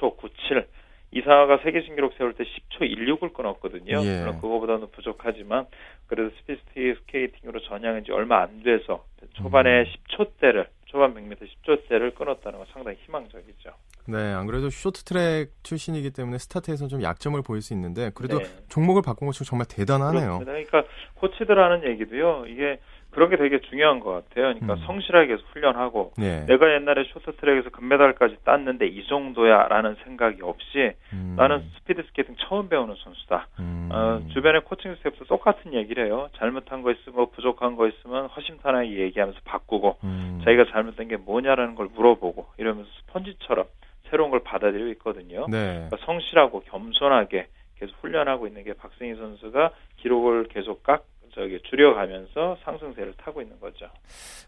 10초 0.00 0.16
97. 0.16 0.66
이상화가 1.12 1.58
세계 1.62 1.82
신기록 1.82 2.14
세울 2.18 2.34
때 2.34 2.44
10초 2.44 2.80
16을 2.80 3.32
끊었거든요. 3.32 4.02
예. 4.04 4.18
물론 4.20 4.40
그거보다는 4.40 4.90
부족하지만 4.90 5.66
그래도 6.08 6.30
스피드 6.36 7.00
스케이팅으로 7.00 7.60
전향한 7.60 8.04
지 8.04 8.12
얼마 8.12 8.42
안 8.42 8.62
돼서 8.62 9.04
초반에 9.34 9.80
음. 9.80 9.84
10초대를 10.08 10.66
초반 10.96 11.12
100m 11.12 11.46
10초대를 11.62 12.14
끊었다는 12.14 12.58
건 12.58 12.66
상당히 12.72 12.96
희망적이죠. 13.04 13.70
네, 14.08 14.32
안 14.32 14.46
그래도 14.46 14.70
쇼트트랙 14.70 15.50
출신이기 15.62 16.10
때문에 16.10 16.38
스타트에서 16.38 16.88
좀 16.88 17.02
약점을 17.02 17.40
보일 17.42 17.60
수 17.60 17.74
있는데 17.74 18.10
그래도 18.14 18.38
네. 18.38 18.46
종목을 18.70 19.02
바꾼 19.02 19.26
것이 19.26 19.44
정말 19.44 19.66
대단하네요. 19.68 20.38
그렇습니다. 20.38 20.52
그러니까 20.52 20.84
코치들 21.16 21.58
하는 21.58 21.86
얘기도요. 21.90 22.46
이게 22.46 22.80
그런 23.16 23.30
게 23.30 23.38
되게 23.38 23.58
중요한 23.60 23.98
것 24.00 24.10
같아요. 24.10 24.52
그러니까 24.52 24.74
음. 24.74 24.78
성실하게 24.84 25.28
계속 25.28 25.46
훈련하고 25.54 26.12
네. 26.18 26.44
내가 26.44 26.70
옛날에 26.74 27.04
쇼트트랙에서 27.04 27.70
금메달까지 27.70 28.36
땄는데 28.44 28.88
이 28.88 29.06
정도야라는 29.06 29.96
생각이 30.04 30.42
없이 30.42 30.92
음. 31.14 31.34
나는 31.38 31.64
스피드 31.78 32.02
스케이팅 32.08 32.34
처음 32.38 32.68
배우는 32.68 32.94
선수다. 32.94 33.48
음. 33.58 33.88
어, 33.90 34.20
주변에 34.34 34.58
코칭 34.58 34.94
스태프도 34.96 35.24
똑같은 35.24 35.72
얘기를 35.72 36.04
해요. 36.04 36.28
잘못한 36.36 36.82
거 36.82 36.92
있으면 36.92 37.30
부족한 37.30 37.76
거 37.76 37.88
있으면 37.88 38.26
허심탄회하게 38.26 38.98
얘기하면서 39.04 39.40
바꾸고 39.46 39.96
음. 40.04 40.42
자기가 40.44 40.66
잘못된 40.70 41.08
게 41.08 41.16
뭐냐라는 41.16 41.74
걸 41.74 41.88
물어보고 41.94 42.48
이러면서 42.58 42.90
스펀지처럼 43.06 43.64
새로운 44.10 44.30
걸 44.30 44.40
받아들이고 44.40 44.90
있거든요. 44.90 45.46
네. 45.48 45.86
그러니까 45.88 45.96
성실하고 46.04 46.60
겸손하게 46.66 47.46
계속 47.78 47.96
훈련하고 48.02 48.46
있는 48.46 48.62
게 48.62 48.74
박승희 48.74 49.14
선수가 49.14 49.70
기록을 49.96 50.48
계속 50.48 50.82
깎 50.82 51.06
저기 51.36 51.60
줄여가면서 51.68 52.56
상승세를 52.64 53.12
타고 53.18 53.42
있는 53.42 53.60
거죠. 53.60 53.86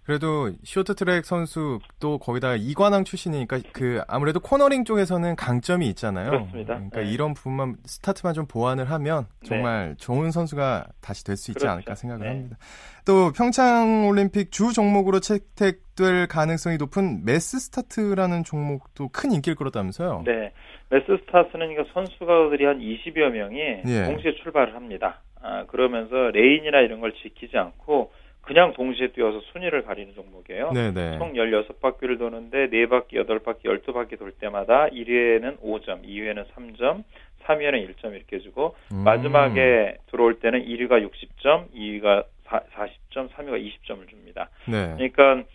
그래도 0.05 0.51
쇼트트랙 0.64 1.26
선수 1.26 1.78
또 2.01 2.18
거기다 2.18 2.57
이관왕 2.57 3.05
출신이니까 3.05 3.61
그 3.72 4.01
아무래도 4.09 4.41
코너링 4.41 4.84
쪽에서는 4.84 5.36
강점이 5.36 5.86
있잖아요. 5.91 6.30
그렇습니다. 6.30 6.74
그러니까 6.74 7.01
네. 7.03 7.11
이런 7.11 7.34
부분만 7.34 7.76
스타트만 7.84 8.32
좀 8.32 8.47
보완을 8.47 8.91
하면 8.91 9.26
정말 9.45 9.91
네. 9.91 9.95
좋은 9.99 10.30
선수가 10.30 10.86
다시 11.03 11.24
될 11.24 11.36
수 11.36 11.51
있지 11.53 11.61
그렇죠. 11.61 11.72
않을까 11.72 11.95
생각을 11.95 12.24
네. 12.24 12.32
합니다. 12.32 12.57
또 13.05 13.32
평창 13.32 14.09
올림픽 14.09 14.51
주 14.51 14.72
종목으로 14.72 15.20
채택될 15.20 16.26
가능성이 16.28 16.78
높은 16.78 17.24
매스 17.24 17.59
스타트라는 17.59 18.45
종목도 18.45 19.09
큰 19.09 19.32
인기를 19.32 19.57
끌었다면서요? 19.57 20.22
네. 20.26 20.53
매스 20.90 21.04
스타트는 21.07 21.68
그러니까 21.68 21.84
선수가들이 21.93 22.64
한 22.64 22.78
20여 22.80 23.28
명이 23.28 23.59
예. 23.86 24.05
동시에 24.07 24.32
출발을 24.43 24.74
합니다. 24.74 25.20
아, 25.43 25.64
그러면서 25.66 26.30
레인이나 26.30 26.80
이런 26.80 27.01
걸 27.01 27.12
지키지 27.12 27.57
않고 27.57 28.12
그냥 28.43 28.72
동시에 28.72 29.09
뛰어서 29.09 29.41
순위를 29.53 29.82
가리는 29.82 30.14
종목이에요. 30.14 30.72
네네. 30.72 30.93
네. 30.93 31.18
총 31.18 31.34
16바퀴를 31.34 32.18
도는데 32.18 32.68
4바퀴, 32.68 33.14
8바퀴, 33.14 33.64
12바퀴 33.64 34.18
돌 34.18 34.32
때마다 34.32 34.86
1위에는 34.86 35.61
5점, 35.61 36.05
2위에는 36.05 36.47
3점, 36.55 37.05
3위에는 37.45 37.89
1점 37.89 38.14
이렇게 38.14 38.39
주고 38.39 38.74
음. 38.93 39.05
마지막에 39.05 39.99
들어올 40.11 40.41
때는 40.41 40.64
1위가 40.64 41.07
60점, 41.07 41.70
2위가 41.74 42.24
4, 42.45 42.61
40점, 42.74 43.28
3위가 43.28 43.62
20점을 43.62 44.09
줍니다. 44.09 44.49
네. 44.66 44.95
그러니까 44.97 45.47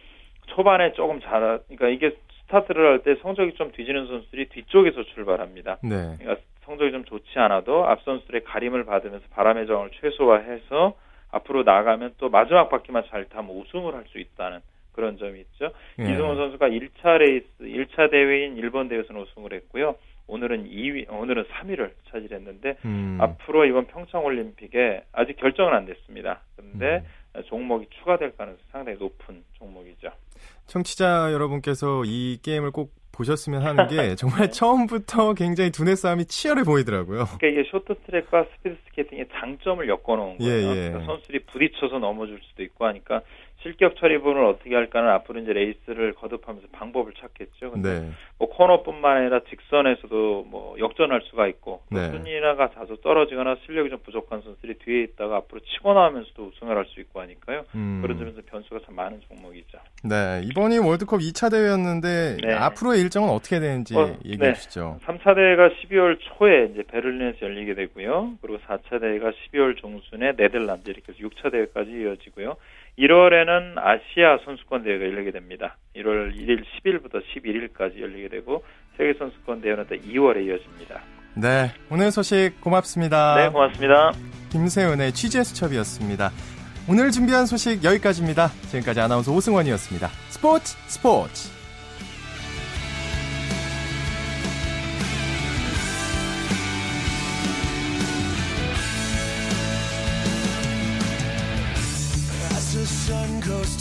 초반에 0.47 0.93
조금 0.93 1.19
잘, 1.21 1.59
그러니까 1.67 1.87
이게 1.89 2.15
스타트를 2.45 2.85
할 2.85 2.99
때 2.99 3.15
성적이 3.21 3.53
좀 3.55 3.71
뒤지는 3.71 4.05
선수들이 4.05 4.49
뒤쪽에서 4.49 5.03
출발합니다. 5.15 5.77
네. 5.81 6.15
그러니까 6.19 6.35
성적이 6.65 6.91
좀 6.91 7.03
좋지 7.05 7.37
않아도 7.39 7.85
앞 7.85 8.01
선수들의 8.03 8.43
가림을 8.43 8.85
받으면서 8.85 9.25
바람의 9.31 9.67
저항을 9.67 9.91
최소화해서 10.01 10.95
앞으로 11.31 11.63
나가면 11.63 12.15
또 12.17 12.29
마지막 12.29 12.69
바퀴만 12.69 13.03
잘 13.09 13.25
타면 13.25 13.49
우승을 13.55 13.95
할 13.95 14.03
수 14.11 14.19
있다는 14.19 14.59
그런 14.93 15.17
점이 15.17 15.39
있죠. 15.41 15.71
예. 15.99 16.03
이승훈 16.03 16.35
선수가 16.37 16.69
1차 16.69 17.17
레이스, 17.17 17.47
1차 17.61 18.11
대회인 18.11 18.57
일본 18.57 18.87
대회에서는 18.87 19.21
우승을 19.21 19.53
했고요. 19.53 19.95
오늘은 20.27 20.69
2위, 20.69 21.11
오늘은 21.11 21.45
3위를 21.45 21.91
차지했는데 22.11 22.77
음. 22.85 23.17
앞으로 23.19 23.65
이번 23.65 23.87
평창 23.87 24.23
올림픽에 24.23 25.03
아직 25.11 25.35
결정은 25.37 25.73
안 25.73 25.85
됐습니다. 25.85 26.41
그런데 26.55 27.03
음. 27.35 27.41
종목이 27.45 27.87
추가될 27.89 28.37
가능성이 28.37 28.63
상당히 28.71 28.97
높은 28.99 29.43
종목이죠. 29.53 30.09
청취자 30.67 31.33
여러분께서 31.33 32.03
이 32.05 32.37
게임을 32.41 32.71
꼭 32.71 32.91
보셨으면 33.13 33.61
하는 33.61 33.87
게 33.87 34.15
정말 34.15 34.47
네. 34.47 34.49
처음부터 34.49 35.33
굉장히 35.33 35.71
두뇌 35.71 35.95
싸움이 35.95 36.25
치열해 36.25 36.63
보이더라고요. 36.63 37.25
그러니까 37.37 37.47
이게 37.47 37.69
쇼트트랙과 37.69 38.45
스피드 38.55 38.75
스케이팅의 38.89 39.27
장점을 39.39 39.87
엮어놓은 39.87 40.39
거예요. 40.39 40.51
예, 40.51 40.61
예. 40.61 40.89
그러니까 40.89 41.05
선수들이 41.05 41.45
부딪혀서 41.45 41.99
넘어질 41.99 42.39
수도 42.43 42.63
있고 42.63 42.85
하니까 42.85 43.21
실격 43.63 43.95
처리 43.97 44.15
부분을 44.15 44.43
어떻게 44.45 44.75
할까는 44.75 45.09
앞으로 45.09 45.39
이제 45.39 45.53
레이스를 45.53 46.13
거듭하면서 46.13 46.67
방법을 46.71 47.13
찾겠죠. 47.13 47.71
근데 47.71 48.01
네. 48.01 48.09
뭐 48.37 48.49
코너뿐만 48.49 49.17
아니라 49.17 49.39
직선에서도 49.49 50.45
뭐 50.49 50.75
역전할 50.79 51.21
수가 51.29 51.47
있고 51.47 51.81
네. 51.89 52.11
순위가 52.11 52.71
다소 52.71 52.97
떨어지거나 52.97 53.57
실력이 53.65 53.89
좀 53.89 53.99
부족한 53.99 54.41
선수들이 54.41 54.75
뒤에 54.79 55.03
있다가 55.03 55.37
앞으로 55.37 55.61
치고 55.61 55.93
나오면서도 55.93 56.43
우승을 56.47 56.77
할 56.77 56.83
수 56.83 56.99
있고 56.99 57.21
하니까요. 57.21 57.63
음. 57.75 58.01
그런 58.01 58.19
점에서 58.19 58.41
변수가 58.45 58.81
참 58.85 58.95
많은 58.95 59.21
종목이죠. 59.29 59.77
네, 60.03 60.41
이번이 60.43 60.79
월드컵 60.79 61.19
2차 61.21 61.49
대회였는데 61.49 62.37
네. 62.43 62.53
앞으로의 62.53 62.99
일정은 63.01 63.29
어떻게 63.29 63.59
되는지 63.61 63.95
어, 63.95 64.17
얘기해 64.25 64.49
네. 64.49 64.53
주시죠. 64.53 64.99
3차 65.05 65.33
대회가 65.35 65.69
12월 65.69 66.17
초에 66.19 66.65
이제 66.73 66.83
베를린에서 66.83 67.37
열리게 67.41 67.73
되고요. 67.75 68.33
그리고 68.41 68.59
4차 68.67 68.99
대회가 68.99 69.31
12월 69.31 69.77
중순에 69.77 70.33
네덜란드 70.35 70.89
이렇게 70.89 71.13
해서 71.13 71.19
6차 71.19 71.51
대회까지 71.51 71.91
이어지고요. 71.91 72.57
1월에는 72.97 73.77
아시아 73.77 74.37
선수권 74.45 74.83
대회가 74.83 75.05
열리게 75.05 75.31
됩니다. 75.31 75.77
1월 75.95 76.35
1일 76.35 76.63
10일부터 76.83 77.21
11일까지 77.33 78.01
열리게 78.01 78.29
되고 78.29 78.63
세계 78.97 79.13
선수권 79.17 79.61
대회는 79.61 79.85
또 79.87 79.95
2월에 79.95 80.45
이어집니다. 80.45 81.01
네, 81.35 81.71
오늘 81.89 82.11
소식 82.11 82.61
고맙습니다. 82.61 83.35
네, 83.35 83.49
고맙습니다. 83.49 84.11
김세은의 84.51 85.13
취재 85.13 85.43
수첩이었습니다. 85.43 86.29
오늘 86.87 87.11
준비한 87.11 87.45
소식 87.45 87.83
여기까지입니다. 87.83 88.49
지금까지 88.69 88.99
아나운서 88.99 89.31
오승원이었습니다. 89.31 90.07
스포츠 90.29 90.75
스포츠. 90.87 91.62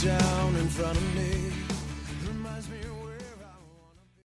down 0.03 0.62